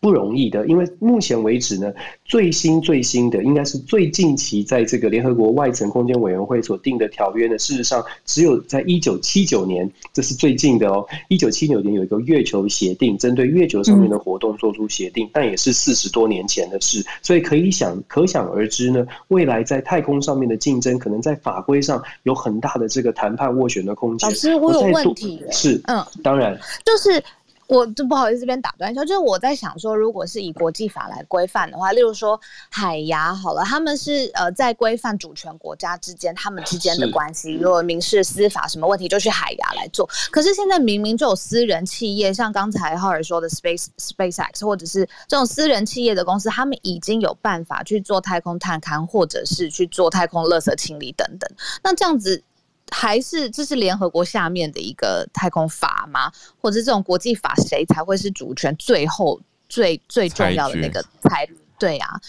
[0.00, 1.92] 不容易的，因为目前为止呢，
[2.24, 11.04] 最新最新的应该是最近期在这个联合国外层空间委员会所定的条约呢，事实上只有在一九七九年，这是最近的哦。
[11.28, 24.28] 一九七九年有一个月球协定，针对月球上面的活动做出协定，但也是四十多年前的事，所以可以想可想而知呢，未来在太空上面的竞争，可能在法规上有很大的这个谈判斡旋的空间。
[24.28, 25.42] 老师，我有问题。
[25.50, 27.20] 是，嗯，当然就是。
[27.68, 40.08] 我就不好意思这边打断一下，就是我在想说，如果是以国际法来规范的话，例如说海牙好了，他们是呃在规范主权国家之间他们之间的关系，如果民事司法什么问题就去海牙来做。
[40.30, 51.50] 可是现在明明就有私人企业，像刚才浩尔说的 Space SpaceX，或者是这种私人企业的公司，他们已经有办法去做太空探勘，或者是去做太空垃圾清理等等。
[51.82, 52.42] 那这样子。
[52.90, 56.30] 还是这是联合国下面的一个太空法吗？
[56.60, 61.48] 或者这种国际法，谁才会是主权最后最最重要的那个裁？
[61.78, 62.20] 对啊，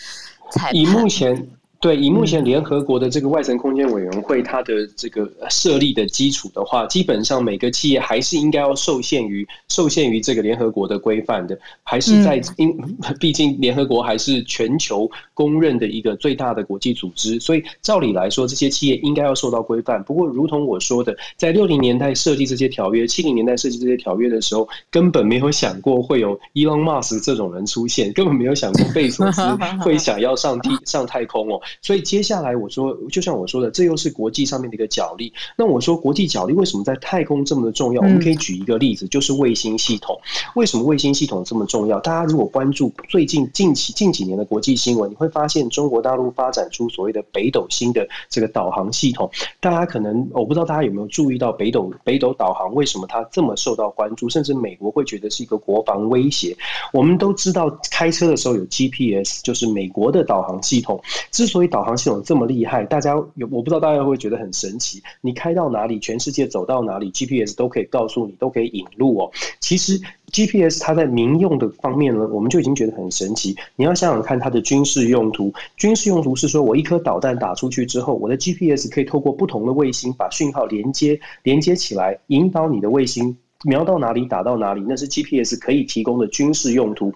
[0.51, 0.71] 裁。
[0.71, 1.49] 以目前。
[1.81, 12.77] 对，以目前联合国的这个外层空间委员会，它的这个设立的基础的话，基本上每个企业还是应该要受限于受限于这个联合国的规范的，还是在因，
[13.17, 20.03] 毕竟联合国还是全球公认的一个最大的国际组织，所以照理来说，这些企业应该要受到规范。
[20.03, 29.41] 不过，如同我说的，在六零年代设计这些条约，七零年代设计这些条约的时候，根本没有想过会有 Elon Musk 这种人出现，根本没有想过贝索斯
[29.79, 31.61] 会想要上地上太空哦。
[31.81, 35.31] 所以接下来我说，就像我说的，这又是国际上面的一个角力。
[35.57, 38.01] 那我说国际角力为什么在太空这么的重要？
[38.01, 40.19] 我们可以举一个例子，就是卫星系统。
[40.55, 41.99] 为什么卫星系统这么重要？
[41.99, 49.29] 大家如果关注最近近期近几年的国际新闻，你会发现中国大陆发展出所谓的北斗星的这个导航系统。
[49.59, 56.55] 大家可能我不知道大家有没有注意到北斗北斗导航为什么它这么受到关注，甚至美国会觉得是一个国防威胁。
[56.93, 61.01] 我们都知道开车的时候有 GPS，就是美国的导航系统。
[61.31, 65.03] 之所以所以导航系统这么厉害，大家有我不知道大家会不会觉得很神奇？
[65.19, 69.29] 你开到哪里，全世界走到哪里，GPS 都可以告诉你，都可以引路哦。
[69.59, 69.99] 其实
[70.31, 73.57] GPS 它在民用的方面呢，我们就已经觉得很神奇。
[73.75, 87.13] 你要想想看，它的军事用途，军事用途是说我一颗导弹打出去之后，我的 GPS 可以透过不同的卫星把讯号连接连接起来，引导你的卫星瞄到哪里打到哪里，那是 GPS 可以提供的军事用途。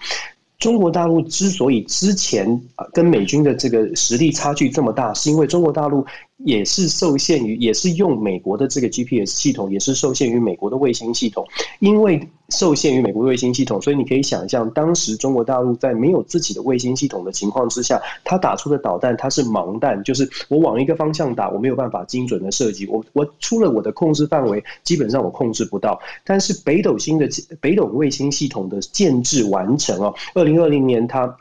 [0.60, 2.62] 中国大陆之所以之前
[2.94, 6.06] 跟美军的这个实力差距这么大，是因为中国大陆。
[6.38, 11.46] 也是受限于，也是用美国的这个 GPS 系统，也是受限于美国的卫星系统。
[11.80, 26.00] 因为受限于美国卫星系统，所以你可以想象，当时中国大陆在没有自己的卫星系统的情况之下，它打出的导弹它是盲弹，就是我往一个方向打，我没有办法精准的射击，我我出了我的控制范围，基本上我控制不到。
[26.26, 27.30] 但是北斗星的
[27.62, 31.38] 北斗卫星系统的建制完成哦，二零二零年它。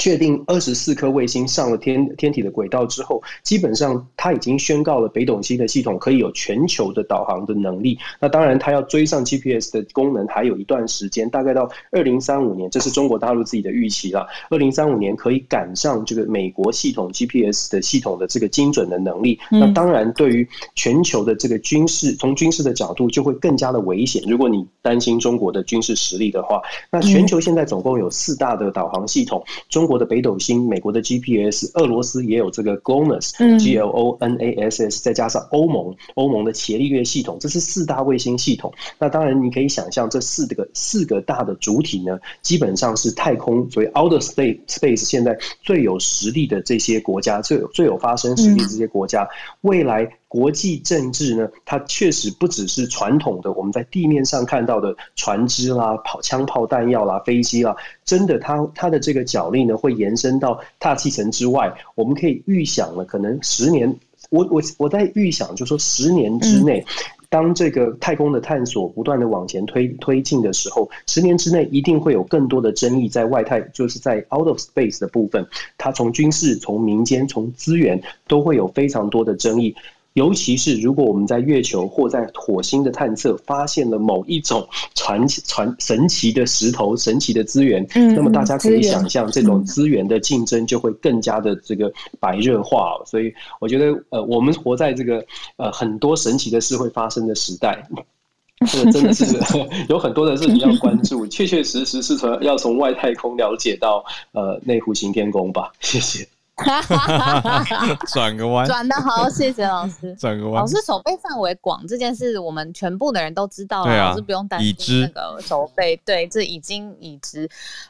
[0.00, 7.98] 确定二十四颗卫星上了天天体的轨道之后，基本上它已经宣告了北斗星的系统可以有全球的导航的能力。
[8.18, 14.26] 那当然，它要追上 GPS 的功能还有一段时间，大概到二零三五年，这是中国大陆自己的预期了。
[14.48, 19.38] 二零三五年可以赶上这个美国系统 GPS 的系统的这个精准的能力。
[19.50, 24.22] 那当然，对于全球的这个军事，从军事的角度就会更加的危险。
[24.26, 29.89] 如果你担心中国的军事实力的话，那全球现在总共有四大的导航系统，中。
[29.90, 38.72] 中国的北斗星，美国的 GPS，俄罗斯也有这个 GLONASS，G L O N A S S，再加上欧盟，欧盟的伽利略系统，这是四大卫星系统。
[39.00, 49.28] 那当然，你可以想象这四个四个大的主体呢，基本上是太空，所以 outer space space 现在最有实力的这些国家，最有最有发生实力的这些国家，
[49.62, 50.08] 未来。
[50.30, 61.74] 国际政治呢，它确实不只是传统的我们在地面上看到的船只啦、跑枪炮弹药啦、飞机啦，真的它，它它的这个角力呢，会延伸到大气层之外。
[61.96, 63.92] 我们可以预想了，可能十年，
[64.30, 66.84] 我我我在预想，就是说十年之内，
[67.28, 75.44] 当这个太空的探索不断的往前推推进的时候，十年之内一定会有更多的争议在外太，就是在 out of space 的部分，
[75.76, 79.74] 它从军事、从民间、从资源都会有非常多的争议。
[80.14, 93.00] 尤其是如果我们在月球或在火星的探测发现了某一种传传神奇的石头、神奇的资源，嗯，那么大家可以想象，这种资源的竞争就会更加的这个白热化。
[93.06, 95.24] 所以，我觉得，呃，我们活在这个
[95.56, 97.86] 呃很多神奇的事会发生的时代，
[98.66, 99.24] 这个真的是
[99.88, 101.24] 有很多的事情要关注。
[101.28, 105.72] 确确实实是从要从外太空了解到呃内湖行天宫吧。
[105.78, 106.26] 谢谢。
[106.60, 107.98] 哈哈哈哈哈！
[108.06, 110.14] 转个弯，转的好，谢谢老师。
[110.16, 115.96] 转个弯，老师手背范围广这件事，我们全部的人都知道了，啊、老师不用担心那个手背。
[116.04, 117.48] 对，这已经已知。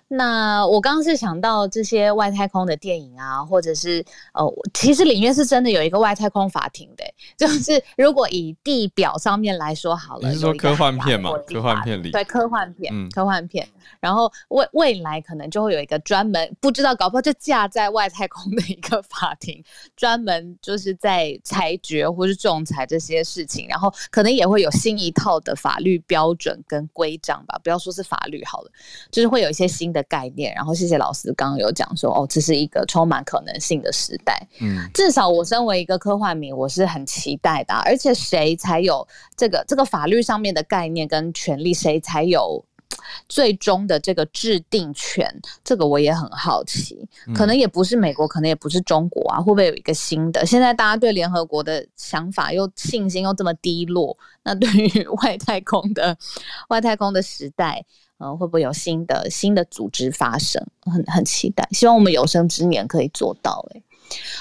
[0.09, 4.05] 那我刚刚是想到这些外太空的电影啊，或者是
[4.35, 7.05] 呃，其实里面是真的有一个外太空法庭的，
[7.37, 11.31] 就是如果以地表上面来说好了，你是说科幻片嘛？
[11.47, 13.67] 科幻片里，对，科幻片，嗯，科幻片。
[13.99, 19.63] 然后未未来可能就会有一个专门不知道搞不好就架在外太空的一个法庭，
[19.97, 23.67] 专门就是在裁决或是仲裁这些事情。
[23.69, 28.71] 然后可能也会有新一套的法律标准跟规章吧，不要说是法律好了，
[29.11, 30.55] 就是会有一些新的概念。
[30.55, 34.41] 然后谢谢老师刚刚有讲说，哦，这是一个充满可能性的时代。
[34.61, 37.83] 嗯，至少我身为一个科幻迷，我是很期待的啊。
[37.85, 42.65] 而且谁才有这个这个法律上面的概念跟权利，谁才有？
[43.29, 46.99] 最终的这个制定权，这个我也很好奇，
[47.35, 50.45] 可能也不是美国，可能也不是中国啊，会不会有一个新的？
[50.45, 56.17] 现在大家对联合国的想法又信心又这么低落，那对于外太空的
[56.69, 57.85] 外太空的时代，
[58.19, 60.65] 呃，会不会有新的新的组织发生？
[60.83, 63.79] 很很期待，希望我们有生之年可以做到，欸。
[63.79, 63.83] 哎，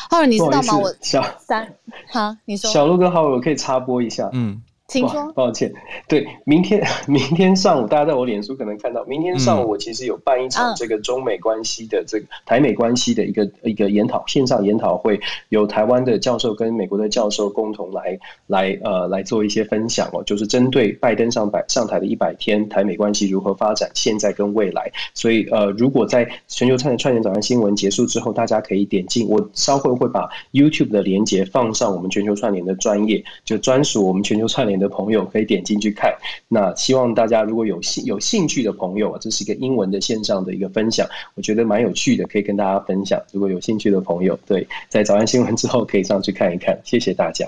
[0.09, 0.77] 浩尔，你知道吗？
[0.77, 1.75] 我小三，
[2.07, 4.61] 哈，你说，小鹿跟浩尔，我可以插播一下，嗯。
[4.89, 5.31] 请说。
[5.33, 5.71] 抱歉，
[6.07, 15.19] 对，明天 明天上午，大家在我脸书可能看到，明天上午我其实有办一场这个中美关系的这个台美关系的一个一个研讨线上研讨会，
[15.49, 18.17] 有台湾的教授跟美国的教授共同来
[18.47, 24.91] 来呃来做一些分享哦，就是针对拜登上百上台的一百天，台美关系如何发展，现在跟未来。
[25.13, 34.78] 所以呃，如果在全球串串联早安新闻结束之后，大家可以点进我稍后会把 YouTube 的连接放上我们全球串联的专业，就专属我们全球串联。
[34.79, 36.11] 的朋友可以点进去看。
[36.47, 43.21] 那希望大家如果有兴有兴趣的朋友啊，这是一个英文的线上的一个分享，我觉得蛮有趣的，可以跟大家分享。
[43.31, 46.79] 如果有兴趣的朋友，对，在早安新闻之后可以上去看一看。
[46.83, 47.47] 谢谢大家，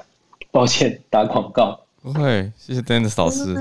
[0.51, 1.79] 抱歉打广告。
[2.01, 3.55] 不会，谢谢 Dennis 老师。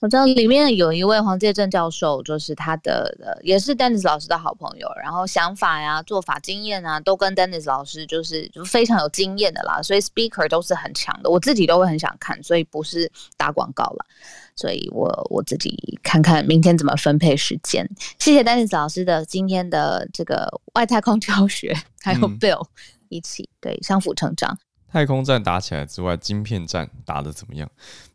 [0.00, 14.06] 我知道里面有一位黄介正教授，就是他的呃，也是 Dennis 老师的好朋友，然后想法呀、做法、经验啊，都跟 Dennis 老师就是就非常有经验的啦，所以 speaker 都是很强的，我自己都会很想看，所以不是打广告了，
[14.54, 17.84] 所以我我自己看看明天怎么分配时间。
[18.20, 22.64] 谢谢 Dennis 老师的今天的这个外太空教学，还有 Bill
[23.08, 24.56] 一起、嗯、对相辅成长。
[24.90, 27.68] 太空战打起来之外，晶片战打得怎么样？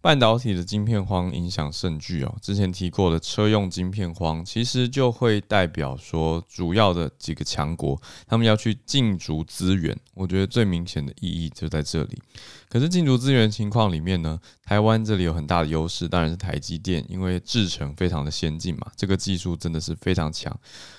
[0.03, 2.35] 半导体的晶片荒影响甚巨哦。
[2.41, 7.97] 之前提过的车用晶片荒，其实就会代表说，主要的几个强国
[8.27, 9.97] 他们要去竞逐资源。
[10.13, 12.21] 我觉得最明显的意义就在这里。
[12.67, 20.53] 可是竞逐资源情况里面呢，台湾这里有很大的优势，当然是台积电，因为制程非常的先进嘛，这个技术真的是非常强，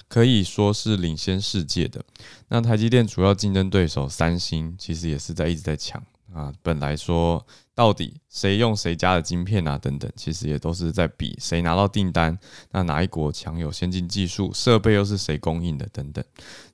[0.09, 2.03] 可以说是领先世界的。
[2.49, 6.03] 那台积电主要竞争对手三星，其实也是在一直在抢
[6.35, 6.53] 啊。
[6.63, 12.39] 本来说到底谁用谁家的晶片啊等等，其实也都是在比谁拿到订单，
[12.71, 16.23] 那哪一国强有先进技术，设备又是谁供应的等等。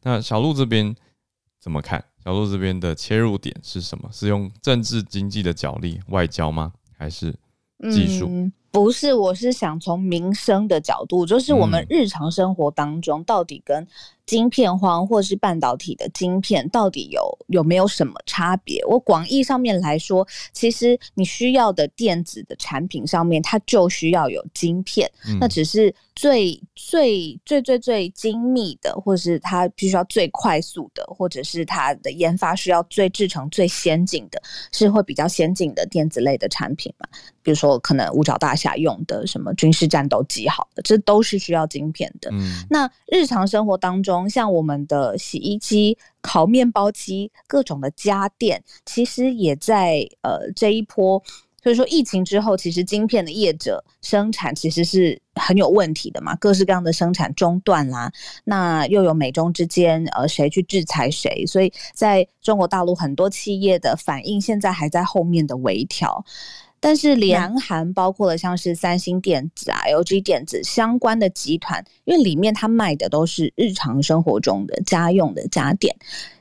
[0.02, 0.94] 那小鹿这边
[1.60, 2.04] 怎么看？
[2.24, 4.08] 小鹿这边的切入点是什么？
[4.12, 6.72] 是用政治经济的角力、外交吗？
[6.98, 7.34] 还是
[7.92, 8.26] 技术？
[8.28, 13.86] 嗯，不是，我是想从民生的角度，就是我们日常生活当中到底跟。
[14.30, 18.80] 晶片荒或是半导体的晶片到底有有没有什么差别？
[18.86, 25.10] 我广义上面来说，其实你需要的电子的产品上面，它就需要有晶片。
[25.26, 37.08] 嗯、那只是最最最最最精密的，或是它必须要最快速的，或者是它的研发需要最制成最先进的，是会比较先进的电子类的产品嘛？
[37.42, 42.30] 比如说可能五角大厦用的什么军事战斗机，好的，这都是需要晶片的。
[42.32, 51.22] 嗯、那日常生活当中，像我们的洗衣机、烤面包机、各种的家电，其实也在呃这一波，
[51.62, 58.10] 所以说疫情之后，其实晶片的业者生产其实是很有问题的嘛，各式各样的生产中断啦，
[58.44, 66.24] 那又有美中之间呃谁去制裁谁，所以在中国大陆很多企业的反应现在还在后面的微调。
[66.82, 75.94] 但是，联韩包括了像是三星电子啊、LG 电子相关的集团，因为里面它卖的都是日常生活中的家用的家电，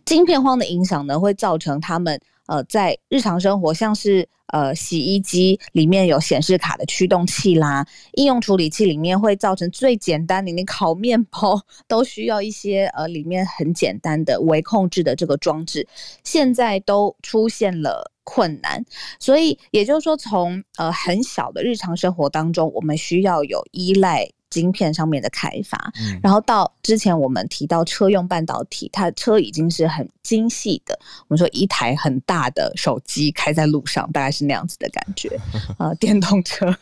[0.05, 2.17] 晶片荒的影响呢，会造成他们
[2.47, 15.87] 呃在日常生活，像是呃洗衣机里面有显示卡的驱动器啦，应用处理器里面会造成最简单的，你烤面包都需要一些呃里面很简单的微控制的这个装置，
[16.23, 18.11] 现在都出现了。
[18.25, 18.85] 困难，
[19.19, 30.97] 所以也就是说从，从呃很小的日常生活当中，我们需要有依赖晶片上面的开发，嗯、然后到之前我们提到车用半导体，它车已经是很精细的，
[31.27, 35.29] 我们说一台很大的手机开在路上，大概是那样子的感觉，
[35.77, 36.73] 呃，电动车，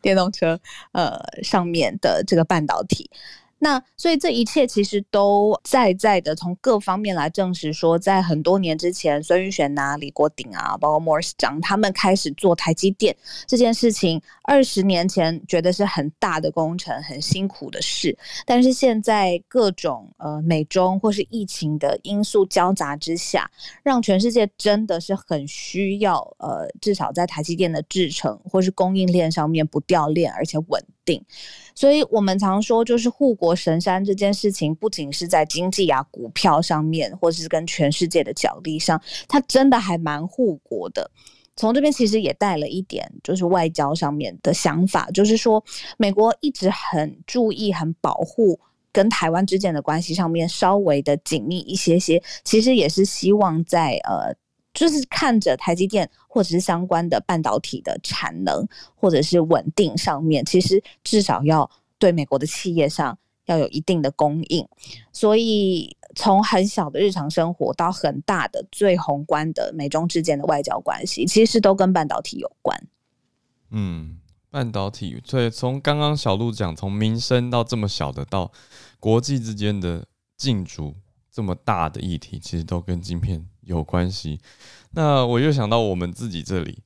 [0.00, 0.58] 电动车，
[0.92, 3.10] 呃，上面的这个半导体。
[3.64, 23.50] 那所以这一切其实都在在的从各方面来证实说，在很多年之前，孙宇璇呐、李国鼎啊，包括摩尔斯长他们开始做台积电这件事情，二十年前觉得是很大的工程，很辛苦的事，但是现在各种呃美中或是疫情的因素交杂之下，
[23.82, 31.24] 让全世界真的是很需要呃至少在台积电的制程或是供应链上面不掉链，而且稳定。
[31.74, 41.10] 所以我们常说，就是护国神山这件事情，不仅是在经济啊、股票上面，或者是跟全世界的角力上，它真的还蛮护国的。
[41.56, 45.62] 从这边其实也带了一点，就是外交上面的想法，就是说，
[45.96, 48.58] 美国一直很注意、很保护
[48.92, 54.34] 跟台湾之间的关系上面稍微的紧密一些些，其实也是希望在呃。
[54.74, 63.16] 就是看着台积电或者是相关的半导体的产能或者是稳定上面，其实至少要对美国的企业上
[63.46, 64.66] 要有一定的供应。
[65.12, 72.76] 所以从很小的日常生活到很大的最宏观的美中之间的外交关系，其实都跟半导体有关。
[73.70, 74.18] 嗯，
[74.50, 78.50] 半导体，所以从刚刚小路讲，从民生到这么小的，到
[78.98, 80.04] 国际之间的
[80.36, 80.94] 竞逐
[81.30, 84.40] 这么大的议题，其实都跟晶片有关系。
[84.90, 86.82] 那我又想到我们自己这里，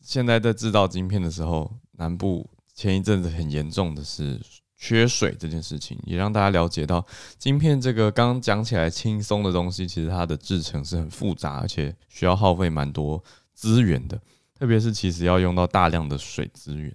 [0.00, 4.40] 现在在制造晶片的时候，南部前一阵子很严重的是
[4.76, 7.04] 缺水这件事情，也让大家了解到
[7.38, 13.22] 晶片这个刚讲起来轻松的东西，其实它的制程是很复杂，而且需要耗费蛮多
[13.52, 14.18] 资源的，
[14.58, 16.94] 特别是其实要用到大量的水资源。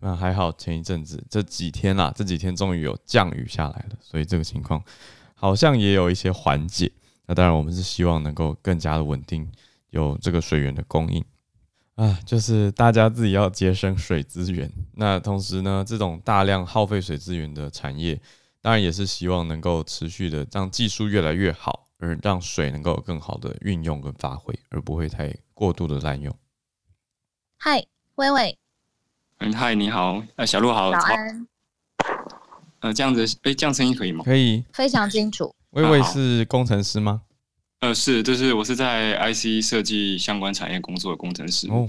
[0.00, 4.82] 那还好前一阵子这几天啦，这几天终于有降雨下来了，所以这个情况
[5.34, 6.90] 好像也有一些缓解。
[7.28, 9.48] 那当然，我们是希望能够更加的稳定。
[9.90, 11.24] 有这个水源的供应
[11.94, 14.70] 啊，就是大家自己要节省水资源。
[14.92, 18.20] 那同时呢，这种大量耗费水资源的产业，
[18.60, 26.36] 当然也是希望能够持续的让技术越来越好，而让水能够有更好的运用跟发挥，而不会太过度的滥用。
[27.56, 28.58] 嗨，微微。
[29.38, 30.92] 嗯，嗨，你好，呃，小鹿好。
[30.92, 31.48] 早安。
[32.80, 34.22] 呃，这样子，哎、欸，这样声音可以吗？
[34.22, 35.54] 可以，非常清楚。
[35.70, 37.22] 薇薇是工程师吗？
[37.80, 41.68] 呃，是，就是我是在 IC 设计相关产业工作的工程师。
[41.70, 41.88] 哦，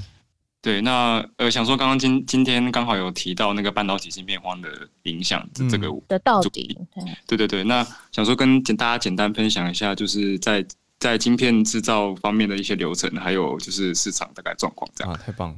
[0.61, 4.69] 对，那呃，想说刚刚今今天刚好有提到那个半导体芯片荒的
[5.03, 6.77] 影响，这这个的到底，
[7.25, 10.63] 对对对，那想说跟简大家简单分享一下，就是在
[10.99, 15.13] 在晶片制造方面的一些流程，还有就是市场大概状况这样。
[15.13, 15.55] 啊，太棒了。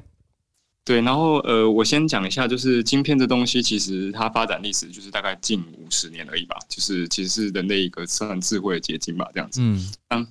[0.84, 9.61] 对，然后呃，我先讲一下，就是晶片这东西，其实它发展历史就是大概近五十年而已吧，就是其实是人类一个算智慧的结晶吧，这样子。
[9.61, 10.27] 嗯，嗯，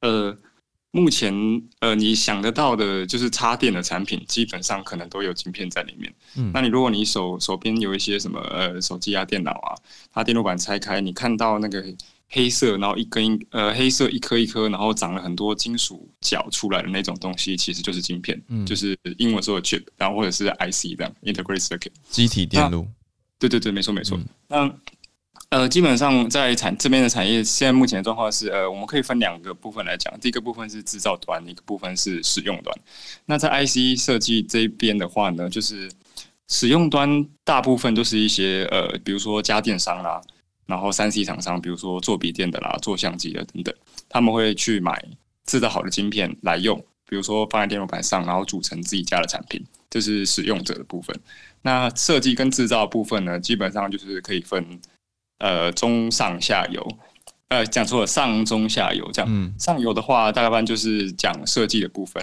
[0.00, 0.38] 呃，
[0.90, 1.32] 目前
[1.80, 6.14] 呃，你想得到的，就是插电的产品，基本上可能都有晶片在里面。
[6.36, 9.74] 嗯，那你如果你手手边有一些什么呃手机啊、电脑啊，
[10.12, 11.82] 它电路板拆开，你看到那个。
[12.30, 22.86] 黑色，然后一根呃，黑色一颗一颗，然后长了很多金属角出来的那种东西，其实就是晶片，嗯，就是英文说的 chip，然后或者是 IC 这样，integrated circuit，机体电路。
[23.38, 24.18] 对对对，没错没错。
[24.18, 32.78] 嗯、那呃，基本上在产这边的产业，现在目前的状况是，呃，我们可以分两个部分来讲，第一个部分是制造端，一个部分是使用端。
[33.24, 35.90] 那在 IC 设计这一边的话呢，就是
[36.48, 40.20] 使用端大部分都是一些呃，比如说家电商啦。
[40.68, 43.74] 然后三 C 厂商，比如说做笔电的啦、做相机的等等，
[44.06, 45.02] 他们会去买
[45.46, 51.18] 制造好的晶片来用，比如说放在电路板上，然后组成自己家的产品，这是使用者的部分。
[51.62, 54.78] 那设计跟制造的部分呢，基本上就是可以分
[55.38, 56.86] 呃中上下游，
[57.48, 59.30] 呃讲错了上中下游这样。
[59.32, 62.22] 嗯、上游的话，大概就是讲设计的部分，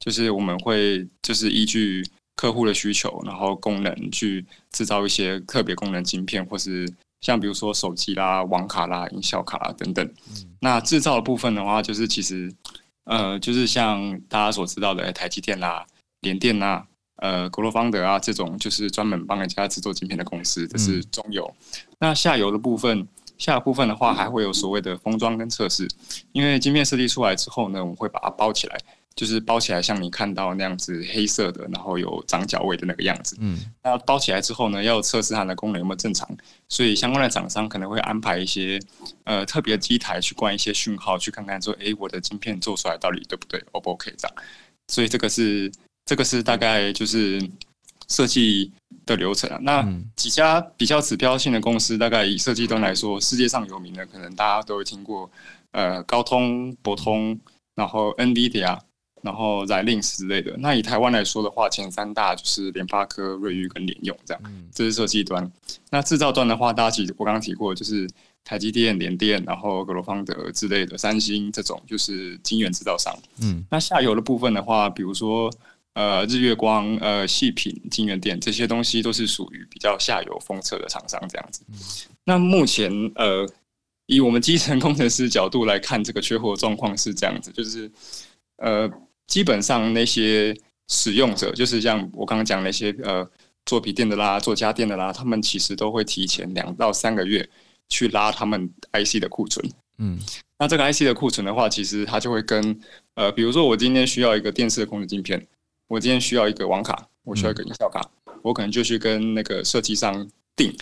[0.00, 6.92] 就是我们会就是依据客户的需求，然后功能去制造一些特别功能晶片，或是。
[7.24, 10.12] 像比如说手机啦、网卡啦、音效卡啦等等，
[10.60, 12.54] 那制造的部分的话，就是其实
[13.04, 15.86] 呃，就是像大家所知道的台积电啦、
[16.20, 21.50] 联电啦、呃、格罗方德啊这种，就是专门帮人家制作晶片的公司，这是中游。
[21.98, 23.08] 那下游的部分，
[23.38, 25.88] 下部分的话，还会有所谓的封装跟测试，
[26.32, 28.78] 因为晶片设计出来之后呢，我们会把它包起来。
[29.16, 33.36] 就是包起来，像你看到那样子黑色的，然后有长角位的那个样子。
[33.38, 36.28] 嗯，那包起来之后呢，要测试它的功能有没有正常，
[36.68, 38.80] 所以相关的厂商可能会安排一些
[39.22, 44.36] 呃特别的机台去灌一些讯号，去看看说，哎、欸，我的晶片做出来到底对不对，O 不 OK 这样。
[44.88, 45.70] 所以这个是
[46.04, 47.40] 这个是大概就是
[48.08, 48.72] 设计
[49.06, 49.58] 的流程啊。
[49.62, 55.30] 那几家比较指标性的公司，大概以设计端来说，世界上有名的，可能大家都会听过，
[55.70, 57.38] 呃，高通、博通，
[57.76, 58.76] 然后 NVIDIA。
[59.24, 64.42] 然后 Xilinx 之类的，那以台湾来说的话，前三大就是联发科、瑞昱跟联咏这样。
[64.70, 65.50] 这是设计端。
[65.90, 68.06] 那制造端的话，大家其实我刚刚提过，就是
[68.44, 73.16] 台积电、联电，然后格罗方德之类的，三星这种就是晶圆制造商。
[73.40, 73.64] 嗯。
[73.70, 75.50] 那下游的部分的话，比如说
[75.94, 81.62] 呃日月光、呃细品、晶圆店这些东西，都是属于比较下游封测的厂商这样子。
[82.24, 83.48] 那目前呃
[84.04, 87.90] 以我们基层工程师角度来看，这个缺货状况是这样子，就是
[88.58, 88.86] 呃。
[89.26, 90.56] 基本上那些
[90.88, 93.28] 使用者，就是像我刚刚讲那些呃
[93.64, 97.48] 做笔电的啦、做家电的啦，他们其实都会提前两到三个月
[97.88, 99.66] 去拉他们 IC 的库存。
[99.98, 100.18] 嗯，
[100.58, 102.78] 那这个 IC 的库存的话，其实它就会跟
[103.14, 105.46] 呃，比如说我今天需要一个电视的控制镜片，
[105.88, 110.76] 我今天需要一个网卡，我需要一个音效卡，嗯、我可能就去跟那个设计商定。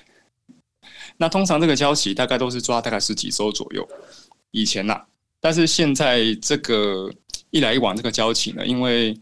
[1.16, 3.88] 那通常这个交期大概都是抓大概十几周左右。
[4.51, 5.07] 以前呐、啊，
[5.40, 7.09] 但是现在这个。
[7.53, 9.17] 一来一往这个交期呢，因为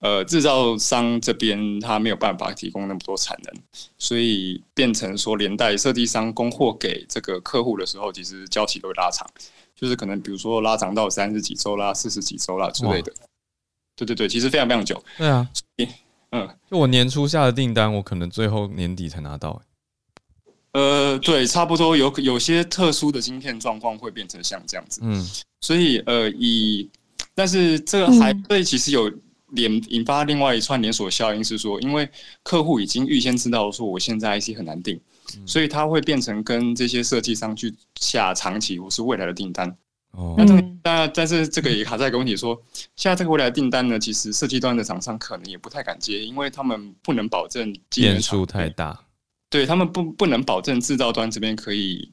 [0.00, 3.54] 呃制造商这边他没有办法提供那么多产能，
[3.96, 9.26] 所以变成说连带设计商供货给这个客户的时候，其实交期都会拉长，
[9.74, 13.12] 就是可能比如说拉长到三十几周啦、四十几周啦之类的。
[13.96, 15.02] 对对对，其实非常非常久。
[15.16, 15.48] 对啊，
[16.30, 19.62] 嗯，就我年初下的订单，我可能最后年底才拿到、欸。
[20.72, 25.00] 呃，对，差不多有有些特殊的晶片状况会变成像这样子。
[25.02, 25.26] 嗯，
[25.62, 26.88] 所以呃，以
[27.38, 29.08] 但是这个还对，其实有
[29.50, 32.08] 连引发另外一串连锁效应，是说，因为
[32.42, 35.00] 客户已经预先知道说我现在 IC 很难订，
[35.36, 39.72] 嗯、所以他会变成跟这些设计商去下长期或是未来的订单。
[40.10, 40.44] 哦，那
[40.82, 42.62] 但但是这个也卡在一个问题说，说
[42.96, 48.98] 现在这个未来的订单呢，其实设计端的厂商可能也不太敢接，因为他们不能保证变数太大。
[49.48, 52.10] 对他们不不能保证制造端这边可以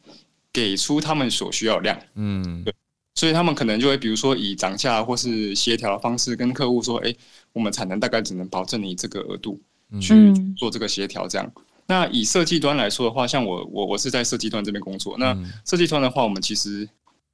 [0.53, 2.73] 给出他们所需要量，嗯，对，
[3.15, 7.15] 所以他们可能就会比如说以涨价或是协调的方式跟客户说，哎，
[7.53, 9.59] 我们产能大概只能保证你这个额度
[10.01, 11.51] 去做这个协调，这样。
[11.55, 15.35] 嗯、那以设计端来说的话，像我我我是在设计端这边工作，那
[15.65, 16.87] 设计端的话，我们其实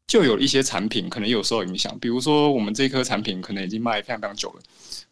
[0.05, 4.61] 就有一些产品可能有受影响，比如说我们这颗产品可能已经卖非常非常久了，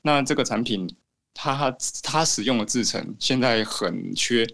[0.03, 0.87] 那这个产品
[1.33, 4.47] 它它使用的制成现在很缺。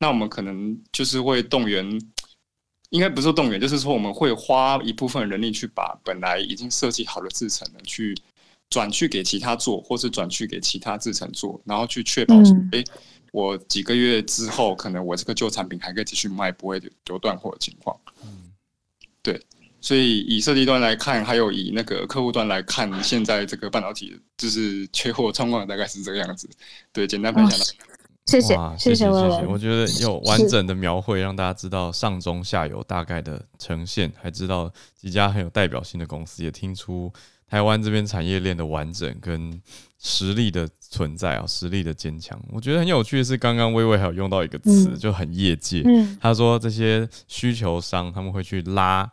[0.00, 2.00] 那我们可能就是会动员，
[2.90, 8.16] 应该不是动员，就是说我们会花一部分人力去把本来已经设计好的制程呢，去
[8.70, 12.84] 转去给其他做，或是转去给其他制程做，然后去确保说，哎、嗯，
[13.32, 17.94] 我几个月之后，可能我这个旧产品还可以继续卖，不会有断货的情况。
[18.22, 18.52] 嗯，
[19.22, 19.38] 对，
[19.80, 26.48] 所以以设计端来看，还有以那个客户端来看，现在这个半导体就是缺货状况大概是这个样子。
[26.92, 27.64] 对，简单分享到。
[28.28, 29.46] 哦谢谢，哇谢谢谢谢。
[29.46, 37.10] 我觉得有完整的描绘，让大家知道上中下游大概的呈现，还知道几家很有代表性的公司，也听出
[37.48, 39.60] 台湾这边产业链的完整跟
[39.98, 42.38] 实力的存在啊，实力的坚强。
[42.52, 45.82] 我觉得很有趣的是，刚刚薇薇还有用到一个词，就很业界。
[46.20, 49.10] 他说这些需求商他们会去拉。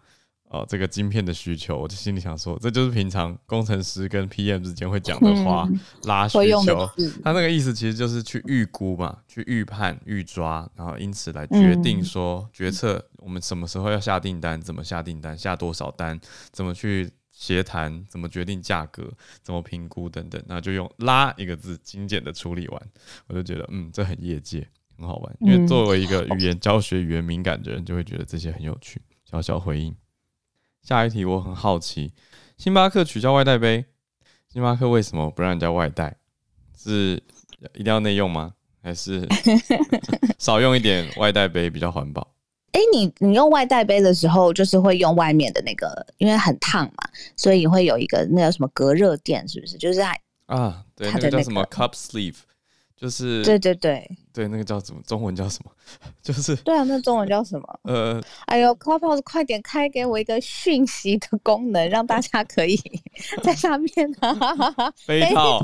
[0.50, 6.90] 哦，这个晶片的需求，我就心里想说，这就是平常工程师跟 PM 之间会讲的话，嗯、拉需求。
[7.24, 16.18] 他那个意思其实就是去预估嘛，去预判、预抓，然后因此来决定说决策，我们什么时候要下订单，怎么下订单，下多少单，
[16.52, 19.12] 怎么去协谈，怎么决定价格，
[19.44, 20.42] 怎么评估等等。
[20.48, 22.82] 那就用“拉”一个字，精简的处理完，
[23.28, 24.66] 我就觉得，嗯，这很业界，
[24.98, 25.36] 很好玩。
[25.42, 29.02] 因为作为一个语言教学、语言敏感的人，就会觉得这些很有趣。
[29.30, 29.94] 小小回应。
[30.86, 32.14] 下一题我很好奇，
[32.58, 33.84] 星巴克取消外带杯，
[34.48, 36.16] 星巴克为什么不让人家外带？
[36.78, 37.20] 是
[37.74, 38.54] 一定要内用吗？
[38.84, 39.28] 还是
[40.38, 42.36] 少用一点外带杯比较环保？
[42.74, 49.80] 哎、欸，你你用外带杯的时候，就是会用外面的那个，因为很烫嘛，所以会有一个那叫什么隔热垫，是不是？
[49.80, 50.16] 就是在
[50.46, 52.36] 啊，对，那个叫什么 cup sleeve。
[53.06, 55.00] 就是对对对对，那个叫什么？
[55.06, 55.72] 中文叫什么？
[56.24, 57.80] 就是对啊，那中文叫什么？
[57.86, 62.76] 呃，哎呦，Clubhouse 快点开给我一个讯息的功能，让大家可以
[63.44, 64.92] 在上面啊。
[65.06, 65.64] 杯套，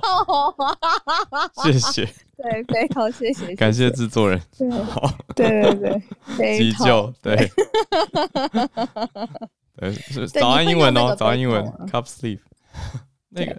[1.64, 2.06] 谢谢。
[2.38, 3.56] 对，杯套，谢谢。
[3.56, 4.40] 感谢制作人。
[4.86, 6.00] 好，对对
[6.38, 7.36] 对，急救，对。
[9.78, 12.42] 对，是早安英文哦，早安英文，Cup Sleeve。
[13.30, 13.52] 那个，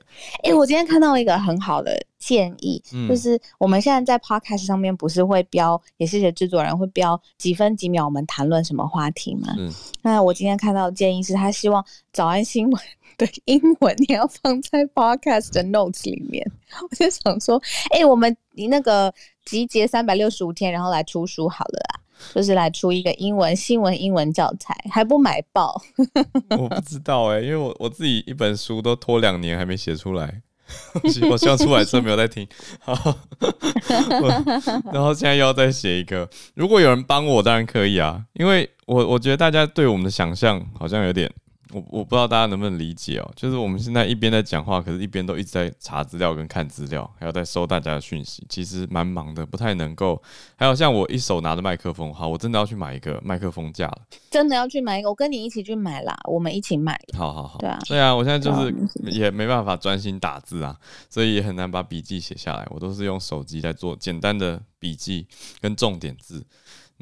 [0.45, 9.53] 哎、欸，我今天看到一个很好的建议，嗯、就是我们现在在 Podcast 上面不是会标，也谢谢制作人会标几分几秒我们谈论什么话题吗？
[9.59, 9.69] 嗯，
[10.03, 12.83] 那我今天看到的建议是他希望早安新闻
[13.19, 16.49] 的英文你要放在 Podcast 的 Notes 里面。
[16.81, 17.61] 我就想说，
[17.91, 19.13] 哎、欸，我们你那个
[19.45, 22.01] 集结三百六十五天，然后来出书好了啦。
[22.33, 25.75] 就是来出一个英文新闻英文教材，还不买爆？
[26.57, 30.41] 我不知道哎、欸，因为我我自己一本书都拖两年还没写出来，
[31.31, 32.47] 我希望出来之后没有在听。
[34.93, 41.31] 然后现在又要再写一个，如果有人帮我，当然可以啊，因为我我觉得大家对我们的想象好像有点。
[41.73, 50.23] 我我不知道大家能不能理解哦，就是我们现在一边在讲话，可是一边都一直在查资料跟看资料，还要在收大家的讯息，其实蛮忙的，不太能够。
[50.57, 53.99] 还有像我一手拿着麦克风，好，我真的要去买一个麦克风架了，
[54.31, 57.01] 真的要去买一个，我跟你一起去买啦，我们一起买。
[57.17, 58.75] 好好好，对啊，对啊，我现在就是
[59.11, 60.77] 也没办法专心打字啊，
[61.09, 65.27] 所以也很难把笔记写下来，我都是用手机在做简单的笔记
[65.61, 66.45] 跟重点字。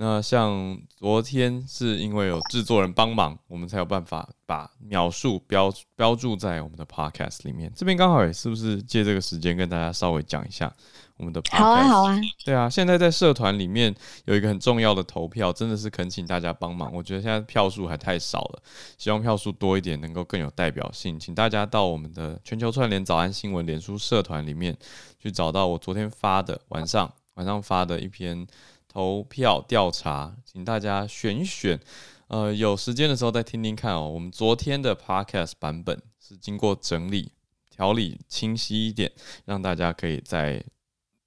[0.03, 7.71] 那像昨天是因为有制作人帮忙，我们才有办法把秒数标标注在我们的 podcast 里面。
[7.77, 10.75] 这边刚好也是不是借这个时间跟大家稍微讲一下
[11.19, 11.59] 我们的 podcast？
[11.59, 12.19] 好啊，好啊。
[12.47, 13.95] 对啊，现在在社团里面
[14.25, 16.91] 有一个很重要的投票，真的是恳请大家帮忙。
[16.95, 18.63] 我觉得现在票数还太少了，
[18.97, 21.21] 希望票数多一点，能够更有代表性。
[21.21, 24.75] 请大家到我们的全球串联早安新闻脸书社团里面
[25.19, 28.47] 去找到我昨天发的晚上晚上发的一篇。
[28.93, 31.79] 投票调查，请大家选一选。
[32.27, 34.09] 呃，有时间的时候再听听看哦。
[34.09, 37.31] 我们昨天的 podcast 版本是经过整理、
[37.71, 39.13] 条理清晰一点，
[39.45, 40.63] 让大家可以在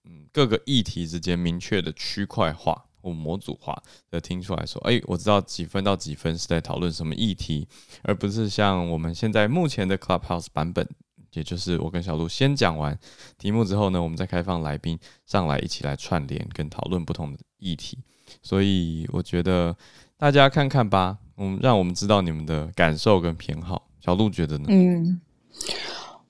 [0.04, 7.66] 嗯各个议题之间明确的区块化或模组化的听出来说，哎、我知道几分到几分是在讨论什么议题，
[8.02, 10.86] 而不是像我们现在目前的 Clubhouse 版本，
[11.34, 12.98] 也就是我跟小鹿先讲完
[13.38, 17.98] 题目之后呢，我们再开放来宾上来一起来串联跟讨论不同的议题。
[18.42, 19.76] 所以我觉得
[20.18, 23.88] 大家看看吧，嗯，让我们知道你们的感受跟偏好。
[24.00, 24.66] 小鹿觉得呢？
[24.70, 25.22] 嗯，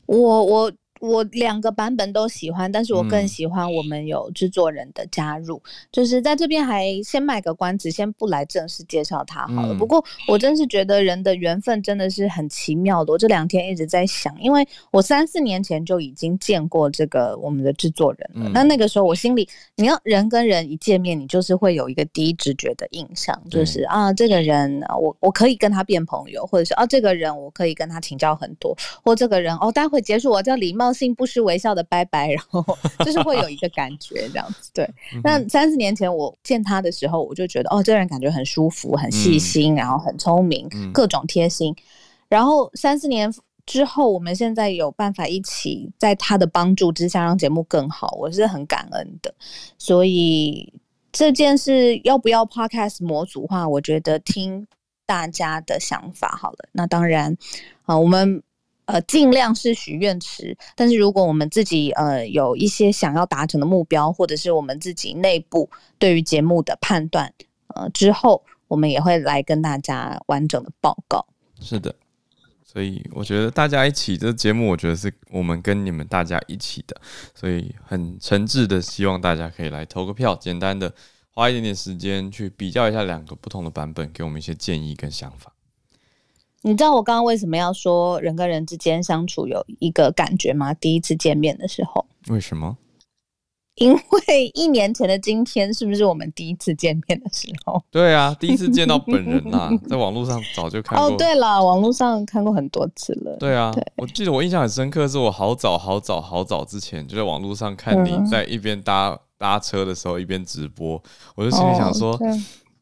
[0.06, 0.74] 我我。
[1.04, 5.58] 我两个版本都喜欢，但是我更喜欢我们有制作人的加入。
[5.58, 9.74] 嗯、就是在这边还先卖个关子，先不来正式介绍他好了。
[9.74, 13.12] 嗯、不过我真是觉得人的缘分真的是很奇妙的。
[13.12, 18.50] 我这两天一直在想，因为我三四年前就已经见过这个我们的制作人了。
[18.54, 19.46] 那、嗯、那个时候我心里，
[19.76, 28.74] 你要人跟人一见面，你就是会有一个第一直觉的印象，就是啊，这个人我我可以跟他变朋友，或者是啊，这个人我可以跟他请教很多，
[29.04, 32.64] 或这个人哦，待会结束我叫礼貌性不失微笑的拜拜， 然后
[33.04, 34.70] 就是会有一个感觉这样子。
[34.74, 34.88] 对，
[35.24, 41.76] 那三四年前我见他的时候，我就觉得哦，这个人感觉很舒服，很细心，然后很聪明，各种贴心。
[42.30, 43.34] 然后三四年
[43.66, 49.34] 之后，我们现在有办法一起在他的帮助之下让节目更好，我是很感恩的。
[49.78, 50.72] 所以
[51.12, 54.68] 这件事要不要 Podcast 模组化，我觉得听
[55.06, 56.70] 大家的想法好了。
[56.72, 57.36] 那当然
[57.84, 58.42] 啊，我们。
[58.86, 67.34] 呃，尽量是许愿池，但是如果我们自己呃有一些想要达成的目标，或者是我们自己内部对于节目的判断，
[67.68, 71.26] 呃，之后我们也会来跟大家完整的报告。
[71.62, 71.96] 是的，
[72.66, 77.00] 所以我觉得大家一起这节目，我觉得是我们跟你们大家一起的，
[77.34, 80.94] 所以很诚挚的希望大家可以来投个票，简单的
[81.30, 85.53] 花一点点时间去比较一下两个不同的版本，给我们一些建议跟想法。
[86.66, 90.74] 你知道我刚刚为什么要说人跟人之间相处有一个感觉吗？
[90.74, 92.78] 第一次见面的时候，为什么？
[93.76, 97.84] 因为一年前的今天是不是我们第一次见面的时候？
[97.92, 101.08] 对啊，第一次见到本人呐、啊，在网络上早就看过。
[101.08, 103.36] 哦，对了，网络上看过很多次了。
[103.38, 111.02] 对啊，对我记得我印象很深刻，是我好早好早好早之前就在网络上看你在一边搭、嗯、搭车的时候一边直播，
[111.36, 112.20] 我就心里想说，哦、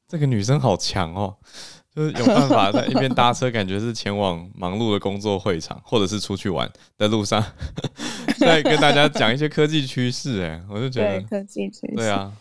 [0.08, 1.36] 这个女生好强哦。
[1.94, 7.44] 就是有办法在一边搭车，感觉是前往忙碌的工作会场，或者是出去玩的路上，
[8.40, 10.42] 在跟大家讲一些科技趋势。
[10.42, 12.32] 哎，我就觉得科技趋势，对啊，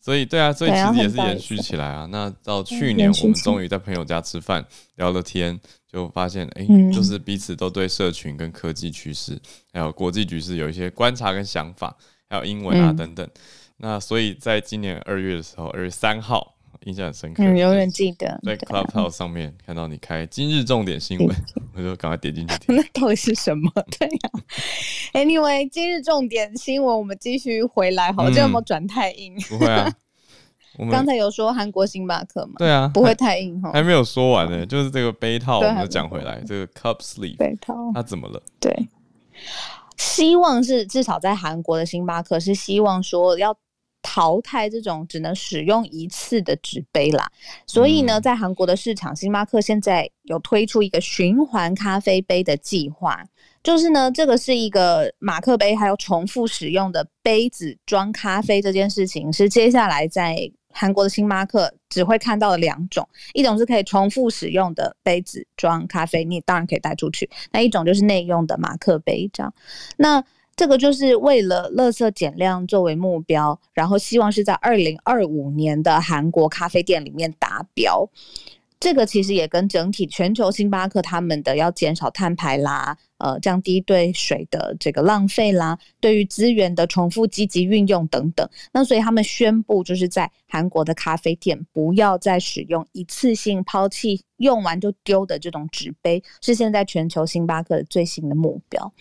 [0.00, 2.06] 所以对啊，所以其实也是延续起来啊。
[2.10, 4.64] 那到去年，我们终于在朋友家吃饭
[4.96, 9.38] 聊了天，就发现哎、欸，就是彼此都对社群跟科技趋势，
[9.70, 11.94] 还有国际局势有一些观察跟想法，
[12.30, 13.28] 还有英文啊等等。
[13.76, 16.53] 那所以在今年二月的时候，二月三号。
[16.84, 21.34] 印象很深刻，嗯，永远记得在 Clubhouse 上面看到你开今日重点新闻，
[21.74, 22.74] 我就赶快点进去听。
[22.76, 23.70] 那到底是什么？
[23.98, 24.40] 对呀、啊。
[25.14, 29.34] Anyway，今日重点新闻，我们继续回来好，这有没有转太硬？
[29.48, 29.90] 不会啊。
[30.76, 32.54] 我们刚才有说韩国星巴克嘛？
[32.58, 33.70] 对啊，不会太硬哈。
[33.72, 38.42] 还没有说完呢，就是这个杯套，我们就讲回来，这个 Cup Sleeve 杯套，它怎么了？
[38.60, 38.88] 对，
[39.96, 43.56] 希望是至少在韩国的星巴克是希望说要。
[44.04, 47.26] 淘汰这种只能使用一次的纸杯啦，
[47.66, 53.24] 所以呢，在韩国的市场，星巴克现在有推出一个循环咖啡杯的计划，
[53.62, 60.36] 就是呢，这个是一个马克杯，还有重复使用的杯子装咖啡这件事情，是接下来在
[60.70, 69.54] 韩国的星巴克只会看到的两种，一种是可以重复使用的杯子装咖啡，你当然可以带出去；那一种就是内用的马克杯这样，
[69.96, 70.22] 那。
[70.56, 78.08] 这个就是为了垃圾减量作为目标，然后希望是在二零二五年的韩国咖啡店里面达标。
[78.80, 88.46] 这个其实也跟整体全球星巴克他们的要减少碳排啦，呃，降低对水的这个浪费啦，对于资源的重复积极运用等等。
[88.72, 98.92] 那所以他们宣布，就是在韩国的咖啡店不要再使用一次性抛弃用完就丢的这种纸杯，是现在全球星巴克的最新的目标。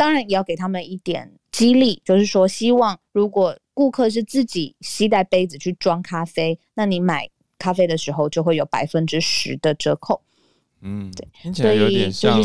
[0.00, 7.28] 当然也要给他们一点激励，就是说，希望如果顾客是自己携带杯子去装咖啡，那你买
[7.58, 10.22] 咖啡的时候就会有百分之十的折扣。
[10.80, 12.42] 嗯，对，听起来有点像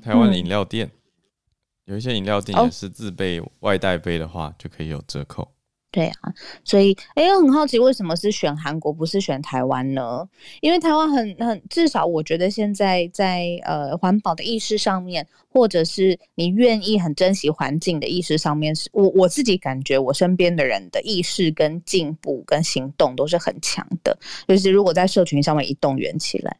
[0.00, 5.46] 台湾的饮料店，嗯、有一些饮料店也是自备外带杯的话就可以有折扣。
[5.90, 6.34] 对啊，
[6.64, 10.28] 所以哎，很好奇为什么是选韩国不是选台湾呢？
[10.60, 26.54] 因为台湾很很至少我觉得现在在呃环保的意识上面，或者是你愿意很珍惜环境的意识上面，是我我自己感觉我身边的人的意识跟进步跟行动都是很强的，就是如果在社群上面一动员起来，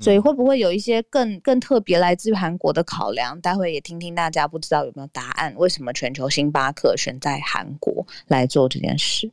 [0.00, 3.40] 所以会不会有一些更更特别来自于韩国的考量？
[3.40, 9.30] 待会也听听大家不知道有没有答案，为什么全球星巴克选在韩国来做这件事？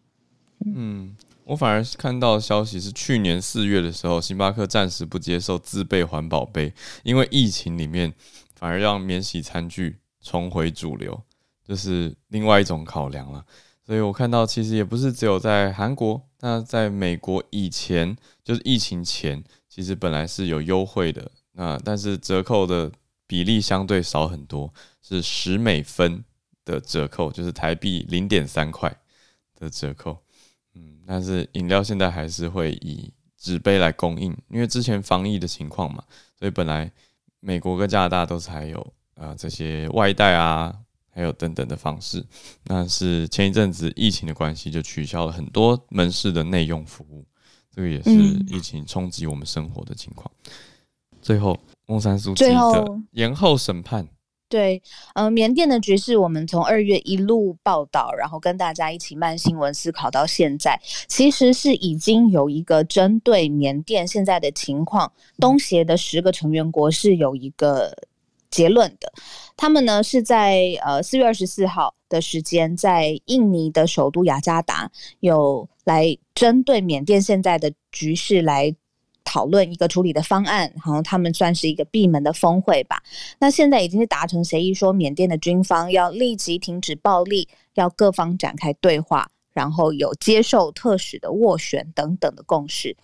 [0.66, 8.14] 嗯，我反而是看到消息是去年四月的时候，星巴克暂时不接受自备环保杯，因为疫情里面
[8.56, 11.22] 反而让免洗餐具重回主流，
[11.68, 13.44] 这、就是另外一种考量了。
[13.86, 19.44] 所以我看到其实也不是只有在韩国，那在美国以前就是疫情前，
[19.74, 22.92] 其实本来是有优惠的，那但是折扣的
[23.26, 24.72] 比例相对少很多，
[25.02, 26.24] 是十美分
[26.64, 28.96] 的折扣，就是台币零点三块
[29.56, 30.16] 的折扣。
[30.76, 36.04] 嗯，但是饮料现在还是会以纸杯来供应，因为之前防疫的情况嘛，
[36.38, 36.92] 所以本来
[37.40, 38.80] 美国跟加拿大都是还有
[39.16, 40.78] 啊、呃、这些外带啊。
[41.16, 42.26] 还有等等的方式，
[42.64, 47.24] 那是前一阵子疫情的关系，就取消了很多门市的内用服务，
[47.76, 48.12] 这个也是
[48.48, 50.30] 疫情冲击我们生活的情况。
[50.46, 50.52] 嗯、
[51.22, 54.08] 最后，孟山苏姬的延后审判，
[54.48, 54.82] 对，
[55.16, 67.96] 呃，缅甸的局势，我们从二月一路报道，然后跟大家一起慢新闻思考到现在，其实是已经有一个针对缅甸现在的情况，东协的十个成员国是有一个。
[68.54, 69.12] 结论的，
[69.58, 74.92] 他们呢是在呃四月二十四号的时间，在印尼的首都雅加达
[75.22, 78.76] 有来针对缅甸现在的局势来
[79.24, 83.02] 讨论一个处理的方案，然后他们算是一个闭门的峰会吧。
[83.40, 92.96] 那现在已经是达成协议，说缅甸的军方要立即停止暴力，要各方展开对话，然后有接受特使的斡旋等等的共识。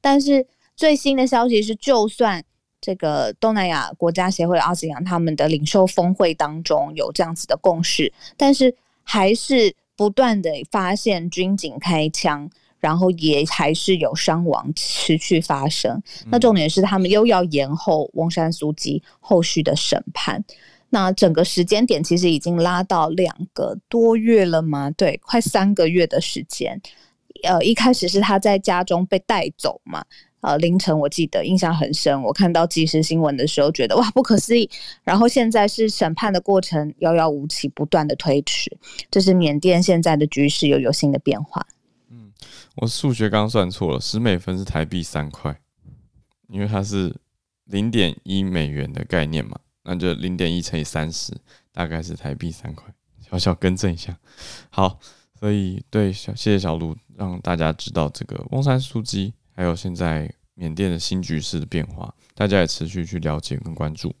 [0.00, 2.44] 但是最新的消息是，就算
[2.80, 12.48] 这个东南亚国家协会阿斯扬他们的领袖峰会当中有这样子的共识，但是还是不断的发现军警开枪，
[12.78, 16.00] 然后也还是有伤亡持续发生。
[16.26, 20.44] 那重点是他们又要延后翁山苏姬后续的审判，
[20.90, 24.90] 那整个时间点其实已经拉到两个多月了吗？
[24.90, 26.80] 对，快三个月的时间。
[27.42, 30.04] 呃，一开始是他在家中被带走嘛。
[30.46, 34.70] 呃，凌晨我记得印象很深，我看到即时新闻的时候，觉得哇不可思议。
[35.02, 38.70] 然后现在是审判的过程遥遥无期，不断的推迟，
[39.10, 41.66] 这是缅甸现在的局势又有新的变化。
[42.10, 42.30] 嗯，
[42.76, 45.58] 我数学刚算错了，十美分是台币三块，
[46.46, 47.12] 因为它是
[47.64, 51.36] 零点一美元的概念嘛，那就零点一乘以三十，
[51.72, 52.84] 大概是台币三块。
[53.28, 54.16] 小小更正一下，
[54.70, 55.00] 好，
[55.40, 59.34] 所以对小谢谢小路让大家知道这个翁山书记。
[59.58, 64.12] 还有现在缅甸的新局势的变化，大家也持续去了解跟关注。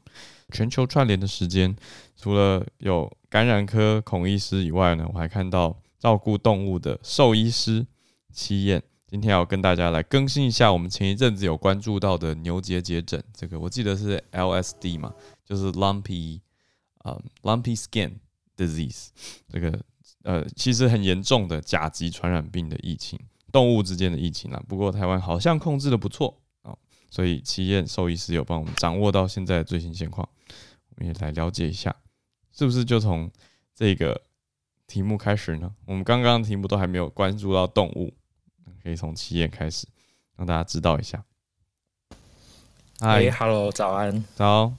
[0.52, 1.74] 全球串联的时间，
[2.16, 7.84] 除了有感染科孔医师以外呢，我还看到照顾动物的兽医师
[8.32, 8.80] 戚燕。
[9.08, 15.14] 今天要跟大家来更新一下我们前一阵子有关注到的牛结节疹，这个我记得是 LSD 嘛，
[15.44, 16.40] 就是 Lumpy
[16.98, 18.14] 啊、Lumpy Skin
[18.56, 19.08] Disease
[19.48, 19.80] 这个
[20.24, 23.18] 呃其实很严重的甲级传染病的疫情。
[23.52, 26.76] 动物之间的疫情啦，不过台湾好像控制的不错啊，
[27.08, 30.28] 所以戚燕兽医师有帮我们掌握到现在的最新现况，
[30.90, 31.94] 我们也来了解一下，
[32.52, 33.30] 是不是就从
[33.74, 34.20] 这个
[34.86, 35.72] 题目开始呢？
[35.86, 38.12] 我们刚刚的题目都还没有关注到动物，
[38.82, 39.86] 可以从戚燕开始，
[40.36, 41.24] 让大家知道一下。
[42.98, 44.72] 嗨，Hello，早安，早，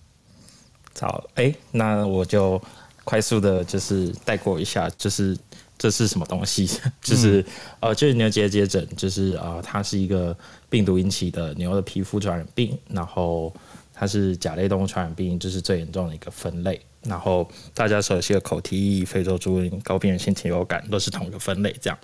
[0.94, 2.62] 早，哎、欸，那我就
[3.04, 5.38] 快速的，就是带过一下，就是。
[5.78, 6.68] 这是什么东西？
[7.02, 7.46] 就是
[7.80, 10.36] 呃，就是牛结节疹，就是呃，它是一个
[10.70, 13.54] 病毒引起的牛的皮肤传染病，然后
[13.94, 16.82] 它是甲类动物传染病，就是最严重的一个分类。
[17.04, 21.98] 然后大家熟悉的口蹄疫、非洲猪瘟、高病原性禽流感都是同一个分类这样。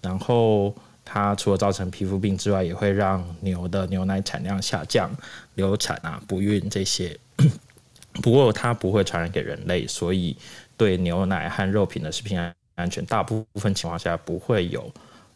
[0.00, 0.72] 然后
[1.04, 5.10] 它除了造成皮肤病之外，也会让牛的牛奶产量下降、
[5.54, 7.18] 流产啊、不孕这些。
[8.22, 10.36] 不过它不会传染给人类，所以
[10.76, 14.90] 对牛奶和肉品的食品安安全，大部分情况下不会有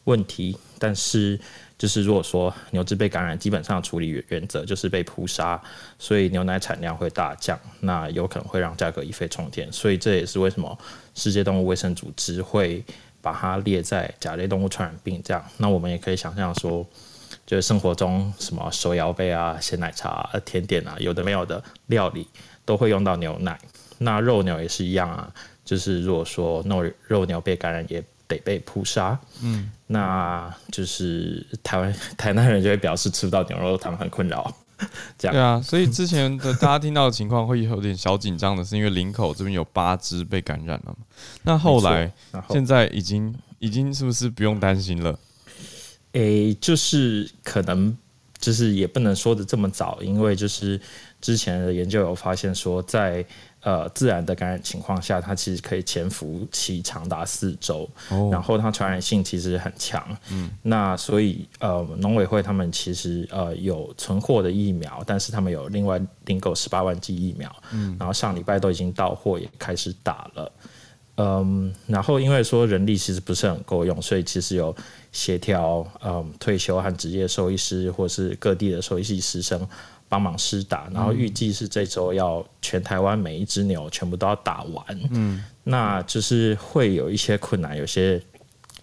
[0.05, 1.39] 问题，但是
[1.77, 5.61] 就是如果说牛只被感染，基本上处理原则就是被扑杀，
[5.99, 10.79] 所以牛奶产量会大降，那有可能会让价格一飞冲天，所以这也是为什么
[11.15, 12.85] 世界动物卫生组织会
[13.23, 15.43] 把它列在甲类动物传染病这样。
[15.57, 16.87] 那我们也可以想象说，
[17.47, 22.27] 就是生活中什么手摇杯啊、鲜奶茶啊、甜点啊，有的没有的料理
[22.65, 23.59] 都会用到牛奶，
[23.99, 25.33] 那肉牛也是一样啊。
[25.71, 29.17] 就是如果说肉肉牛被感染，也得被扑杀。
[29.41, 34.53] 嗯，那就是台湾台南人就会表示吃不到牛肉汤很困扰。
[35.17, 40.97] 这样对啊，所以之前的大家听到的情况会有点小紧张的，是因为林口这边有八只被感染了嘛？
[41.45, 42.13] 那后来
[42.49, 45.17] 现在已经已经是不是不用担心了？
[46.15, 47.97] 诶、欸，就是可能
[48.41, 50.81] 就是也不能说的这么早，因为就是
[51.21, 53.25] 之前的研究有发现说在。
[53.63, 60.03] 呃，自然的感染情况下，它其实可以潜伏期长达四周，哦，然后它传染性其实很强。
[60.31, 70.53] 嗯，那所以呃，农委会他们其实呃有存货的疫苗，但是他们有另外订购十八万剂疫苗，嗯，然后上礼拜都已经到货，也开始打了。
[71.17, 74.75] 嗯，然后因为说人力其实不是很够用，所以其实有
[75.13, 79.69] 协调嗯退休和职业兽医师或是各地的兽医系师生。
[80.11, 84.85] 帮忙施打，然后预计是这周要全台湾每一只牛全部都要打完。
[85.13, 88.21] 嗯，那就是会有一些困难，有些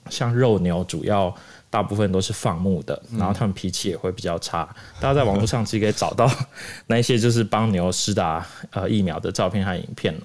[0.09, 1.35] 像肉牛，主要
[1.69, 4.73] 大部分都是放牧的，然后他们脾气也会比较差。
[5.01, 6.31] 大家在网络上其实可以找到
[6.87, 10.15] 那一些就是帮牛施打呃疫苗的照片和影片。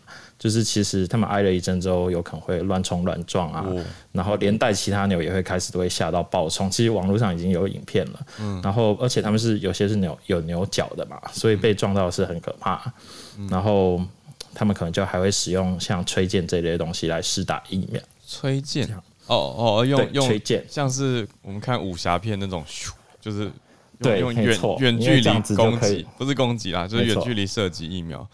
[0.42, 3.64] 就是其实他们挨了一针之后，有可能会乱冲乱撞啊，
[4.10, 6.68] 然后连带其他牛也会开始都会吓到暴冲。
[6.68, 8.26] 其实网络上已经有影片了，
[8.60, 12.92] 然后而且他们是有些是牛有牛角的嘛，所以被撞到是很可怕。
[13.48, 14.02] 然后
[14.52, 18.02] 他们可能就还会使用像吹箭这类的东西来施打疫苗。
[18.26, 18.92] 吹箭？
[19.28, 22.64] 哦哦，用用吹箭，像是我们看武侠片那种，
[23.20, 23.48] 就是
[24.00, 28.28] 对用远远距离攻击，不是攻击啦，就是远距离射击疫苗。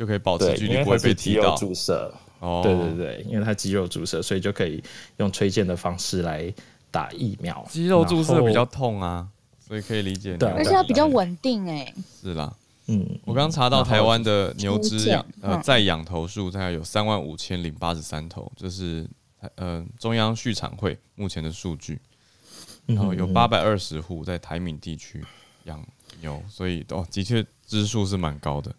[0.00, 1.54] 就可以保持距离，不会被踢到。
[1.56, 4.82] 注射，哦，对对对，因为它肌肉注射，所以就可以
[5.18, 6.50] 用吹箭的方式来
[6.90, 7.62] 打疫苗。
[7.68, 9.28] 肌肉注射比较痛啊，
[9.60, 10.38] 所以可以理解。
[10.38, 11.92] 对，而且它比较稳定哎。
[12.18, 12.50] 是啦，
[12.86, 19.06] 嗯，我刚查到台湾的牛只养呃在养头数大概有三万五千零八十三头，这是
[19.56, 22.00] 呃中央畜产会目前的数据。
[22.86, 25.22] 然后有八百二十户在台闽地区
[25.64, 25.86] 养
[26.22, 28.74] 牛，所以哦，的确支数是蛮高的。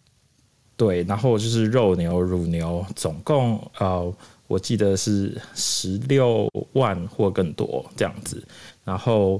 [0.82, 4.12] 对，然后就是肉牛、乳牛，总共呃，
[4.48, 8.44] 我记得是十六万或更多这样子。
[8.84, 9.40] 然后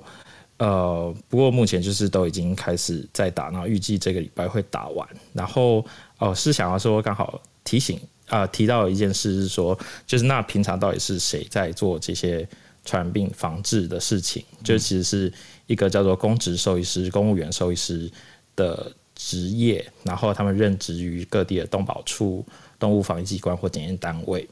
[0.58, 5.08] 呃，不过目前就是都已经开始在打，然后预计这个礼拜会打完。
[5.34, 5.80] 然后
[6.20, 9.76] 哦、呃，是想要说刚好提醒啊、呃，提到一件事是说，
[10.06, 12.48] 就是那平常到底是谁在做这些
[12.86, 14.46] 传染病防治的事情？
[14.60, 15.34] 嗯、就其实是
[15.66, 18.08] 一个叫做公职兽医师、公务员兽医师
[18.56, 18.92] 的。
[19.24, 22.44] 职业，然后他们任职于各地的动保处、
[22.80, 24.48] 动物防疫机关或检验单位。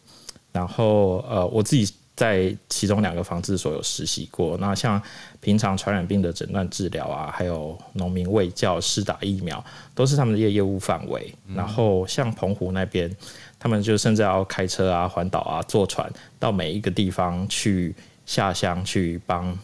[0.51, 4.55] 然后，呃，我自己在其中两个防治所有实习过。
[4.57, 5.01] 那像
[5.41, 9.63] 平常传染病的诊断治疗啊，还有农民卫教、施打疫苗，
[9.95, 11.34] 都是他们的业业务范围。
[11.55, 13.13] 然后，像澎湖那边，
[13.57, 16.07] 他们就甚至要开车啊、环岛啊、坐船
[16.38, 17.95] 到每一个地方去
[18.28, 19.57] 下乡去帮。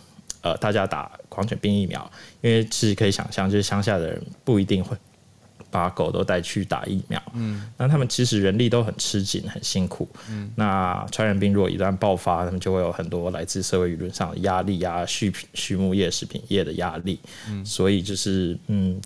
[0.45, 4.95] 呃，大家打狂犬病疫苗，因为其实可以想象，就是乡下的人不一定会
[5.71, 7.19] 把狗都带去打疫苗。
[7.33, 10.07] 嗯，那他们其实人力都很吃紧，很辛苦。
[10.29, 17.19] 嗯，那传染病如果一旦爆发，他们就会有很多来自社会舆论上的压力啊，畜品、畜牧业、食品业的压力。
[17.49, 19.01] 嗯，所以就是嗯，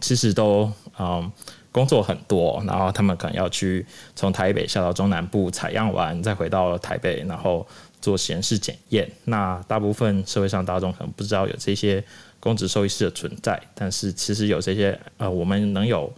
[0.00, 1.30] 其实都嗯
[1.70, 3.84] 工作很多，然后他们可能要去
[4.14, 7.68] 从台北下到中南部采样完，再回到台北，然后。
[8.00, 12.02] 做实验室检验，那大部分社会上大众可能不知道有这些
[12.38, 16.12] 公职兽医师的存在，但是其实有这些呃，我们能有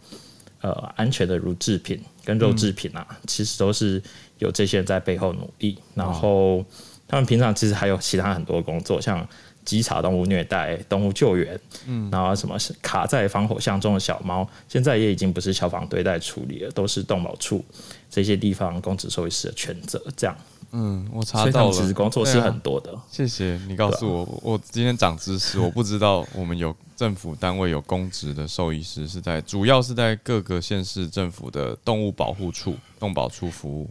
[0.61, 4.03] 呃安全的乳制品跟肉制品啊，嗯、其实都是
[4.39, 5.79] 有这些人在背后努力。
[5.95, 6.65] 然后
[7.07, 9.27] 他们平常其实还有其他很多工作，像
[9.65, 17.65] 稽查动物虐待、动物救援，嗯，然后什么是卡在防火巷中的小猫，现在也已经不是消防队在处理了，都是动保处
[18.11, 20.37] 这些地方公职兽医师的全责，这样。
[20.73, 22.93] 嗯，我查到了，其实工作是很多的。
[22.93, 33.89] 啊、谢谢你告诉我，啊、我今天长知识，我不知道我们有政府单位有公职的兽医师是在，主要是在各个县市政府的动物保护处、动保处服务。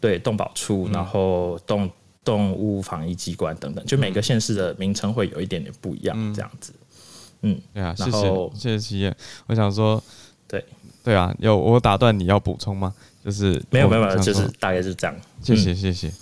[0.00, 1.90] 对，动保处，然后动
[2.24, 6.72] 动物防疫机关等等，就每个县市的名称会有一点点不一样，这样子。
[7.42, 9.16] 嗯，对啊，谢谢谢谢七燕。
[9.46, 10.00] 我想说，
[10.46, 10.64] 对
[11.02, 12.94] 对啊，有我打断你要补充吗？
[13.24, 15.16] 就是没有没有没有，就是大概是这样。
[15.42, 16.12] 谢谢谢谢。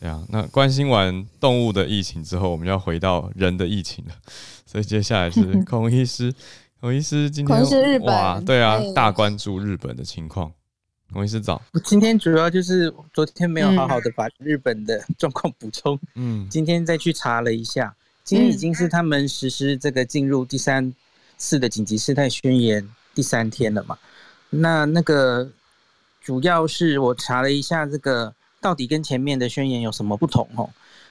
[0.00, 4.14] 对啊，那关心完动物的疫情之后，我们要回到人的疫情了。
[4.64, 6.32] 所以接下来是 孔医师，
[6.80, 10.52] 孔医师今天哇，对啊，大关注日本的情况。
[11.12, 11.60] 孔医师早。
[11.72, 20.94] 我今天主要就是昨天没有好好的把日本的状况补充，嗯，今天再去查了一下，今天已经是他们实施这个进入第三
[21.38, 23.98] 次的紧急事态宣言第三天了嘛。
[24.50, 25.50] 那那个
[26.28, 28.34] 主要是我查了一下这个。
[28.60, 30.68] 到底跟前面的宣言有什么不同哦？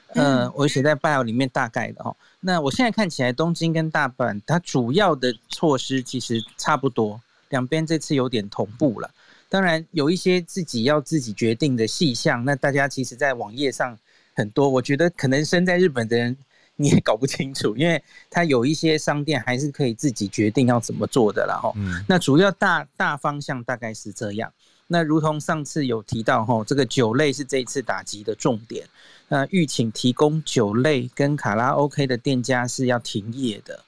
[0.08, 2.14] 呃，我写在 bio 里面大概的哦。
[2.40, 9.10] 那我现在看起来，东京跟大阪它主要的措施其实差不多，两边这次有点同步了。
[9.48, 13.98] 当然有一些自己要自己决定的细项，那大家其实在网页上
[14.34, 16.36] 很多，我觉得可能身在日本的人
[16.76, 21.58] 你也搞不清楚，因为它有一些商店还是可以自己决定要怎么做的啦。
[21.62, 21.72] 哈。
[22.06, 24.52] 那主要大大方向大概是这样。
[24.90, 28.86] 那如同上次有提到哈，这个酒类是这一次打击的重点。
[29.28, 33.84] 那预请提供酒类跟卡拉 OK 的店家是要停业的。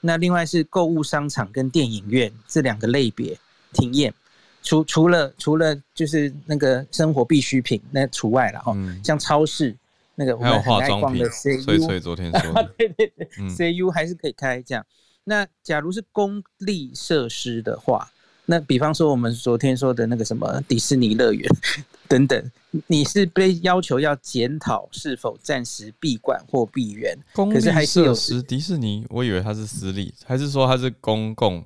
[0.00, 3.38] 那另外是购物商场跟电影院这两个类别
[3.74, 4.10] 停业。
[4.62, 8.74] 除除了除了就是那个生活必需品那除外了哈。
[9.04, 9.76] 像超市
[10.14, 14.86] 那个我们很爱逛的 CU，所以所以昨天说 对对对，CU 还是可以开这样。
[15.24, 18.10] 那假如是公立设施的话。
[18.50, 21.48] 那比方说，我们昨天说的那个什么迪士尼乐园
[22.08, 22.50] 等等，
[22.88, 27.16] 你是被要求要检讨是否暂时闭馆或闭园？
[27.32, 31.64] 公立设施，迪士尼，我以为它是私立，还是说它是公共？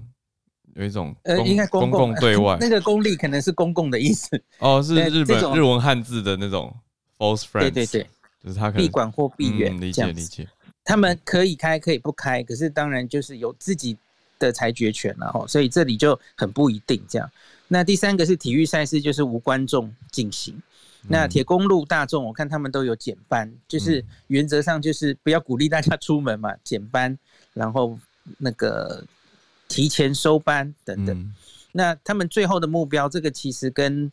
[0.74, 4.39] 有一种呃，应该公共 对外，那个公立可能是公共的意思。
[4.61, 6.70] 哦，是日本日文汉字的那种
[7.16, 7.61] false friends。
[7.61, 8.07] 对对对，
[8.45, 10.47] 就是它可以闭馆或闭园，理解理解。
[10.85, 13.97] 他们可以开，可以不开，可是当然就是有自己。
[14.39, 17.30] 的裁决权了哈，所以这里就很不一定这样。
[17.68, 20.61] 那第三个是体育赛事，就是无观众进行。
[21.07, 27.18] 那铁公路大众，我看他们都有减班，就是原则上就是不要鼓励大家出门嘛，减班，
[27.53, 27.99] 然后
[28.39, 29.05] 那个
[29.68, 31.35] 提前收班等等。
[31.72, 34.11] 那他们最后的目标，这个其实跟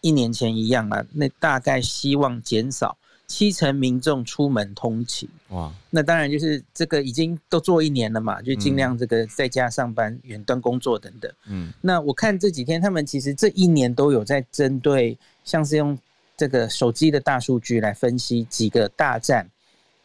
[0.00, 2.96] 一年前一样啊，那大概希望减少。
[3.28, 11.30] 七成民众出门通勤，哇，那当然就是这个已经都做一年了嘛，就尽量这个在家上班、远端工作等等。
[11.46, 15.96] 嗯，那我看这几天他们其实这一年都有在针对，像是用
[16.38, 19.46] 这个手机的大数据来分析几个大站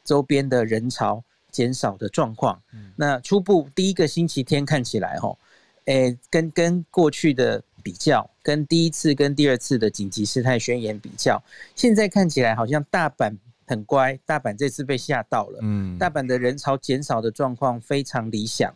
[0.04, 2.62] 周边的人潮减少的状况。
[2.74, 5.40] 嗯那初步第一个星期天看起来，吼，
[5.86, 7.64] 诶，跟跟过去的。
[7.84, 11.44] 比较跟第一次跟第二次的紧急事态宣言比较，
[11.76, 15.60] 现在看起来好像大阪很乖，大阪这次被吓到了。
[15.62, 18.74] 嗯，大阪的人潮减少的状况非常理想，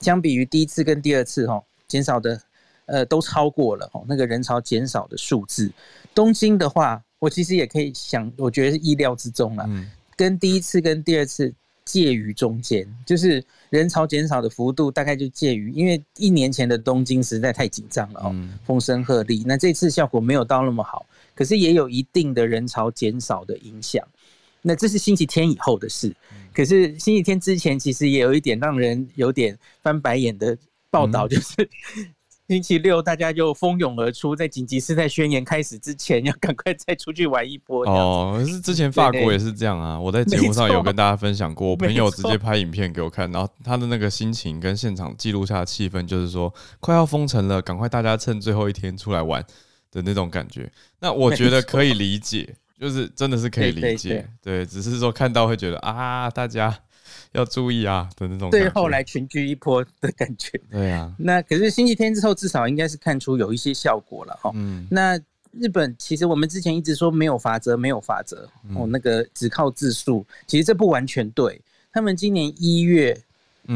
[0.00, 2.40] 相比于第一次跟第二次哈，减少的
[2.86, 5.72] 呃都超过了哦，那个人潮减少的数字。
[6.14, 11.54] 东京的话，我其实也可以想，我觉得是意料之中了，嗯，跟第一次跟第二次。
[11.90, 18.34] 介于中间，就是人潮减少的幅度大概就介于，因为一年前的东京实在太紧张了哦，
[18.64, 19.42] 风声鹤唳。
[19.44, 24.06] 那这次效果没有到那么好，可是也有一定的人潮减少的影响。
[24.62, 26.14] 那这是星期天以后的事，
[26.54, 30.56] 可是星期天之前其实也有一点让人有点翻白眼的
[30.90, 31.68] 报道，就是。
[31.96, 32.14] 嗯
[32.50, 37.86] 星期六大家就蜂拥而出，在紧急事态宣言开始之前，要赶快再出去玩一波。
[37.86, 49.40] 哦，可是之前法国也是这样啊，我在节目上有跟大家分享过，我朋友直接拍影片给我看，然后他的那个心情跟现场记录下的气氛，就是说快要封城了，赶快大家趁最后一天出来玩
[49.92, 50.68] 的那种感觉。
[50.98, 56.76] 那我觉得可以理解，就是真的是可以理解，对，只是说看到会觉得啊，大家。
[57.32, 60.60] 要注意啊的那种，对，后来群居一波的感觉。
[60.70, 64.50] 对啊，那可是星期天之后，至少应该是看出有一些效果了哈。
[64.54, 65.16] 嗯，那
[65.52, 71.60] 日本其实我们之前一直说没有法则，没有法则哦，那个只靠自述，其实这不完全对。
[71.92, 73.16] 他们今年一月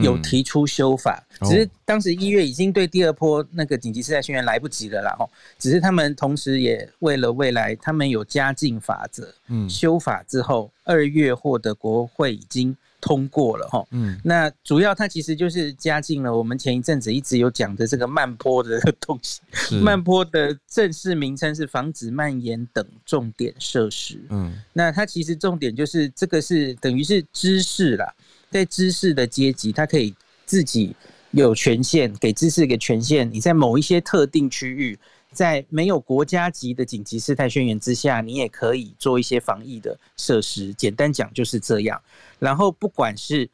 [0.03, 5.15] 有提出修法，只是当时一月已经对第二波那个紧急事态宣言来不及了啦。
[5.21, 5.31] 哦，
[5.61, 9.33] 只是他们同时也为了未来，他们有加进法则。
[9.47, 12.77] 嗯，修法之后，二月获得国会已经。
[13.05, 19.43] 通过了哈，嗯，那主要它其实就是加进了我们前一阵子一直有讲的这个慢坡的东西。
[19.83, 24.19] 慢坡的正式名称是防止蔓延等重点设施。
[24.31, 28.11] 嗯，那它其实重点就是这个是等于是知识啦，
[28.51, 30.15] 在知识的阶级，它可以
[30.47, 30.97] 自己
[31.33, 34.99] 有权限给知识一个权限，你在某一些特定区域。
[35.35, 40.73] 在没有国家级的紧急事态宣言之下，你也可以做一些防疫的设施。
[40.73, 42.01] 简单讲就是这样。
[42.39, 43.51] 然后不管是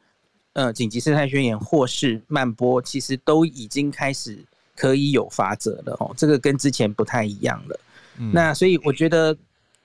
[0.53, 4.37] 呃紧急事态宣言或是慢播，其实都已经开始
[4.75, 6.13] 可以有法则了哦。
[6.15, 7.79] 这个跟之前不太一样了。
[8.17, 9.35] 嗯、那所以我觉得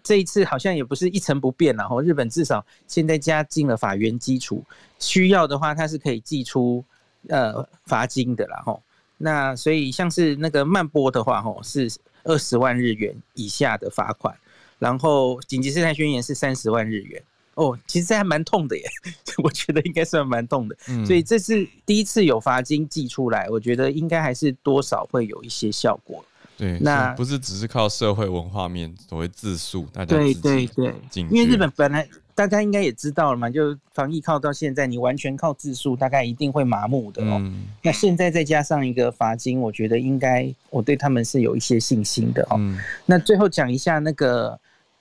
[0.02, 2.02] 这一次好像也不是一成不变了哦。
[2.02, 4.62] 日本至少现在加进了法源基础，
[4.98, 6.84] 需要的话它是可以寄出
[7.28, 8.82] 呃罚金的啦吼。
[9.18, 11.90] 那所以像是那个慢播的话，吼是
[12.24, 14.34] 二十万日元以下的罚款，
[14.78, 17.22] 然后紧急事态宣言是三十万日元。
[17.54, 18.84] 哦，其实这还蛮痛的耶，
[19.42, 20.76] 我觉得应该算蛮痛的。
[20.88, 26.22] 嗯、所以这是第一次有罚金寄出来，我觉得应该还是多少会有一些效果。
[26.58, 32.06] 对，那不是只是靠社会文化面所谓自述，大家对对对，因为日本本来
[32.36, 37.38] 大家应该也知道了嘛，就防疫靠到现在，你完全靠自述，大概一定会麻木的哦。
[37.40, 42.56] 嗯、那现在再加上一个罚金，我觉得应该我对他们是有一些信心的哦。
[42.58, 44.56] 嗯、那最后讲一下那个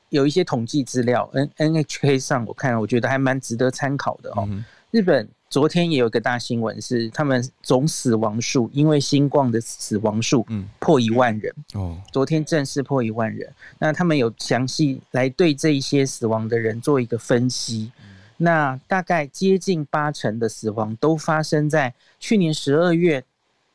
[0.09, 4.47] 有一些统计资料，N NHK 上我看，我觉得还蛮值得参考的哦。
[4.49, 5.27] 嗯、日本。
[5.55, 10.45] 昨天也有个大新闻，是他们总死亡数，因为新冠的死亡数
[10.79, 11.55] 破一万人。
[11.75, 13.49] 哦，昨天正式破一万人。
[13.79, 17.89] 那他们有详细来对这一些死亡的人做一个分析。
[18.35, 23.23] 那大概接近八成的死亡都发生在去年十二月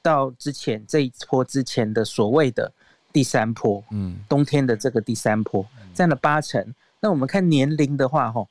[0.03, 2.71] 到之前这一波之前的所谓的
[3.11, 3.83] 第三波。
[3.91, 6.75] 嗯，冬天的这个第三波占了八成。
[7.01, 8.49] 那我们看年龄的话，吼。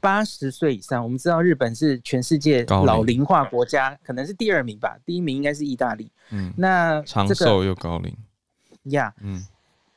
[0.00, 6.10] 八十岁以上，我们知道日本是全世界老龄化国家，可能是第二名吧，第一名应该是意大利。
[6.30, 8.12] 嗯，那长寿又高龄
[8.90, 9.46] 呀，嗯，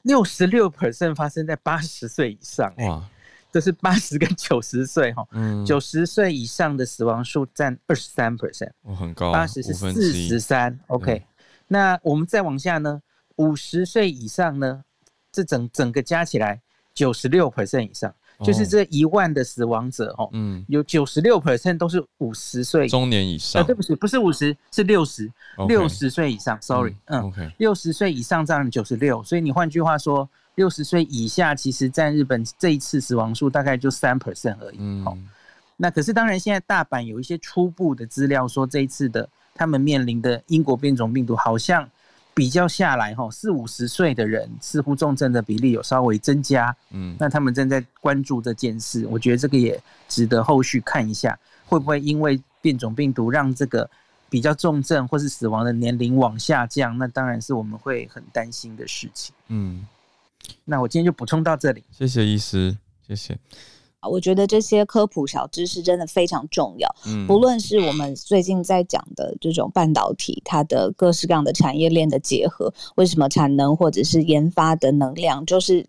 [0.03, 3.03] 六十六 percent 发生在八十岁以上，哇，
[3.51, 11.25] 这是八十跟九十岁哈，嗯，九十岁以上的死亡数占二十三 percent，哦，很高，八十是四十三，OK，
[11.67, 13.01] 那我们再往下呢，
[13.37, 14.83] 五十岁以上呢，
[15.31, 16.61] 这整整个加起来
[16.95, 18.11] 九十六 percent 以上。
[18.43, 25.31] 就是这一万的死亡者哦，嗯，有九十六 percent 都是五十岁中年以上，啊，对不起，不是五十，是六十，
[25.69, 35.17] 六十岁以上，sorry，嗯，OK，六十岁以上占九十六，所以你换句话说，六十岁以下其实占日本这一次死亡数大概就三 percent 而已，嗯，哦，
[35.77, 41.89] 那可是当然现在大阪有一些初步的资料说这一次的他们面临的英国变种病毒好像。
[42.35, 53.89] 比较下来，哈，四五十岁的人似乎重症的比例有稍微增加，嗯，那他们正在关注这件事，我觉得这个也值得后续看一下，会不会因为变种病毒让这个
[54.29, 56.97] 比较重症或是死亡的年龄往下降？
[56.97, 59.33] 那当然是我们会很担心的事情。
[59.47, 59.87] 嗯，
[60.65, 62.75] 那我今天就补充到这里，谢谢医师，
[63.07, 63.39] 谢谢。
[64.07, 66.95] 我觉得这些科普小知识真的非常重要。
[67.05, 75.85] 嗯，不论是我们最近在讲的这种半导体，它的各式各样的产业链的结合，为什么产能或者是研发的能量，就是。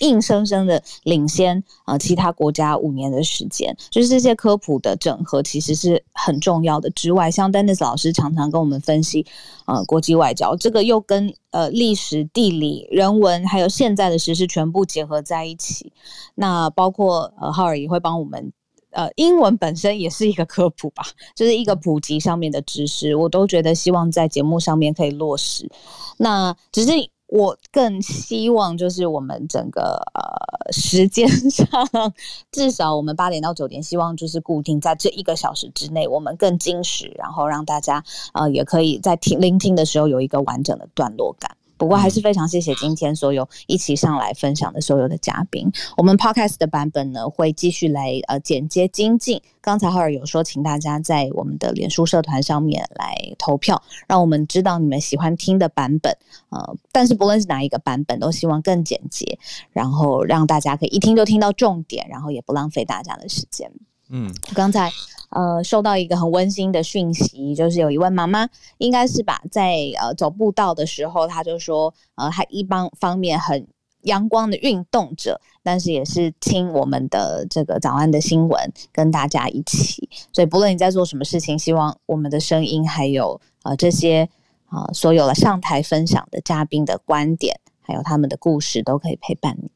[0.00, 6.90] 硬生生的领先啊，其他国家五年的时间，就是这些科普的整合其实是很重要的。
[6.90, 9.24] 之外，像 Dennis 老师常常跟我们分析，
[9.66, 15.92] 呃，国际外交这个又跟呃历史、地理、人文还有现在的时事全部结合在一起。
[16.34, 18.52] 那包括呃浩尔也会帮我们，
[18.90, 21.04] 呃，英文本身也是一个科普吧，
[21.34, 25.70] 就是一个普及上面的知识，我都觉得希望在节目上面可以落实。
[26.18, 26.92] 那只是。
[27.26, 31.66] 我更希望就是我们整个呃时间上，
[32.52, 41.56] 至少我们八点到九点，希望就是固定在这一个小时之内，我们更精实，然后让大家呃也可以在听聆听的时候有一个完整的段落感。
[41.76, 45.70] 不过还是非常谢谢今天所有一起上来分享的所有的嘉宾。
[45.96, 49.40] 我们 Podcast 的版本呢，会继续来呃剪接精进。
[49.60, 56.16] 刚才浩尔有说，请大家在我们的脸书社团上面来投票，让我们知道你们喜欢听的版本。
[56.50, 59.38] 呃，但是不论是哪一个版本，都希望更简洁，
[59.72, 63.70] 然后让大家可以一听就听到重点，然后也不浪费大家的时间。
[64.10, 64.90] 嗯，刚才。
[65.34, 68.48] 呃，收到一个很温馨的讯息，就是有一位妈妈，
[68.78, 73.66] 应该是吧，在呃走步道的时候，她就说，呃，她一方方面很
[74.02, 80.08] 阳光的运动者，但是也是听我们的这个早安的新闻，跟大家一起。
[80.32, 84.28] 所以不论你在做什么事情，希望我们的声音，还有呃这些
[84.66, 89.68] 啊、呃、所有的上台分享的嘉宾的观点，还有他们的故事，都可以陪伴你。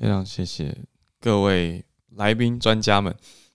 [0.00, 0.78] 非常谢谢
[1.20, 1.84] 各位
[2.16, 3.14] 来宾专家们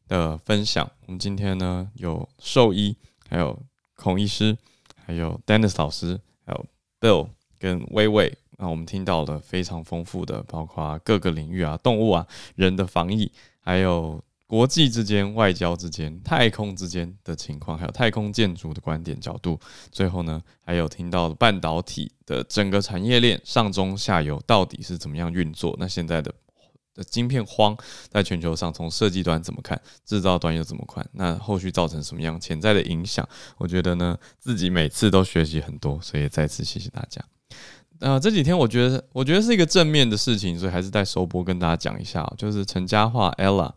[0.10, 2.98] 的分享，我们今天呢有兽医，
[3.30, 3.58] 还有
[3.96, 4.58] 孔医师，
[5.06, 6.66] 还有 Dennis 老师，还有
[7.00, 7.30] Bill
[7.60, 19.60] 跟薇薇，那我们听到了非常丰富的，包括各个领域啊，动物啊，人的防疫，还有国际之间、外交之间、太空之间的情况，还有太空建筑的观点角度，
[19.92, 26.34] 最后呢，还有听到了半导体的整个产业链上中下游到底是怎么样运作，那现在的。
[27.04, 27.76] 晶片荒
[28.10, 31.08] 在全球上，从设计端怎么看，制造端又怎么看？
[31.14, 33.28] 那后续造成什么样潜在的影响？
[33.58, 37.24] 我觉得呢，自己每次都学习很多，所以再次谢谢大家。
[38.00, 43.72] 那、呃、这几天我觉得，我觉得是一个正面的事情，所以还是在收播跟大家讲一下，就是陈嘉桦 Ella，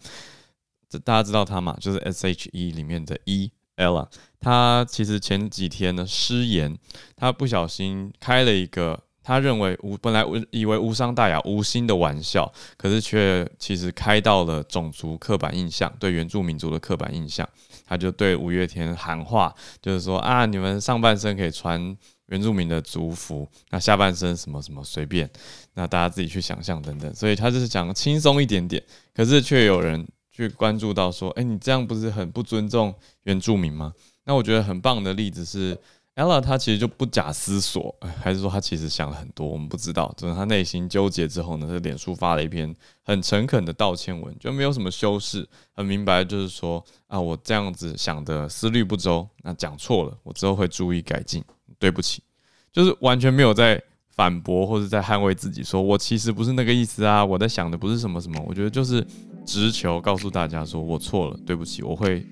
[1.05, 1.77] 大家知道她嘛？
[1.81, 4.09] 就是 S H E 里面的 E Ella，
[4.41, 6.79] 她其实前几天呢失言，
[7.17, 9.05] 她不小心开了一个。
[9.23, 17.49] 他认为无本来以为无伤大雅、无心的玩笑，可是却其实开到了种族刻板印象，对原住民族的刻板印象。
[17.87, 21.97] 他就对五月天喊话，就是说啊，你们上半身可以穿
[22.27, 25.31] 原住民的族服，那下半身什么什么随便，
[25.75, 27.15] 那大家自己去想象等等。
[27.15, 28.83] 所以他就是讲轻松一点点，
[29.15, 32.95] 可是却有人去关注到说，哎、你这样不是很不尊重
[33.25, 33.93] 原住民吗？
[34.25, 35.79] 那我觉得很棒的例子是。
[36.15, 40.13] Ella 她其实就不假思索，还是说她其实想了很多，我们不知道。
[40.17, 51.43] 只是她内心纠结之后呢，在脸书发了一篇很诚恳的道歉文，就没有什么修饰，很明白，就是说啊，我这样子想的思虑不周，那讲错了，我之后会注意改进，
[51.79, 52.23] 对不起，
[52.71, 59.03] 就是完全没有在反驳或者在捍卫自己，说我其实不是那个意思啊，我在想的不是什么什么，我觉得就是
[59.47, 62.23] 直球告诉大家说我错了，对不起，我会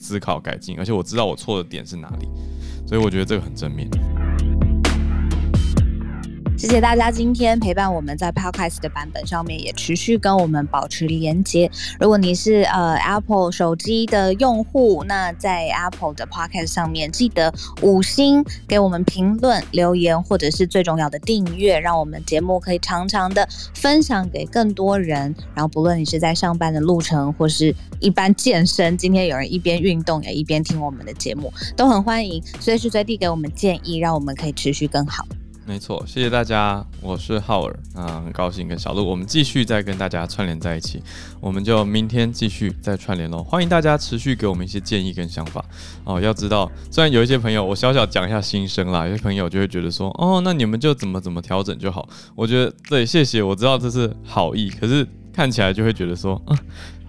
[0.00, 2.28] 思考改进，而且我知道我错的点是哪里。
[2.86, 3.88] 所以我觉得这个很正面。
[6.60, 11.70] 谢谢大家今天陪伴我们在 Podcast 的版本上面，也持续跟我们保持连接。
[11.98, 17.50] 如果你是呃 Apple 手机的用户，那在 Apple 的 Podcast 上面记得
[17.80, 25.34] 五星给我们评论留言，或者是最重要的订阅，让我们节目可以常常的分享给更多人。
[25.54, 35.24] 然后不论你是在上班的路程，或是一般健身，今天有人一边运动也一边听我们的节目，都很欢迎随时随地给我们建议，让我们可以持续更好。
[35.70, 41.00] 没错，谢谢大家，我是浩尔啊，很高兴跟小鹿，我们继续再跟大家串联在一起，
[41.40, 43.40] 我们就明天继续再串联喽。
[43.44, 45.64] 欢迎大家持续给我们一些建议跟想法
[46.02, 46.20] 哦。
[46.20, 52.08] 要知道，虽然有一些朋友，我小小讲一下心声啦，有些朋友就会觉得说，哦，那你们就怎么怎么调整就好。
[52.34, 56.58] 我觉得对，谢谢，我知道这是好意，可是看起来就会觉得说，啊，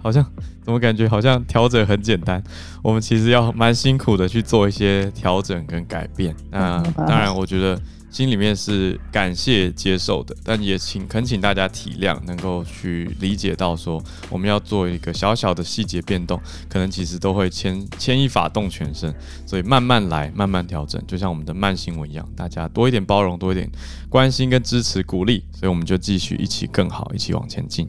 [0.00, 0.24] 好像
[0.62, 2.40] 怎么感觉好像调整很简单，
[2.80, 6.32] 我们其实要蛮辛苦的去做一些调整跟改变。
[6.48, 7.76] 那当然，我觉得。
[8.12, 19.12] 心里面是感谢接受的，但也请恳请大家体谅，能够去理解到说，我们要做一个小小的细节变动，可能其实都会牵牵一发动全身，
[19.46, 23.66] 所以慢慢来，慢慢调整，就像我们的慢新闻一样，大家多一点包容，多一点
[24.10, 27.88] 关心跟支持鼓励，所以我们就继续一起更好，一起往前进。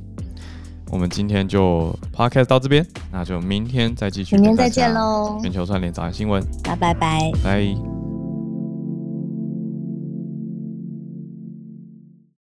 [0.90, 5.40] 我们今天就 podcast 到这边，那就明天再继续，明天再见喽！
[5.42, 8.03] 全球串联早安新闻，拜拜拜，拜。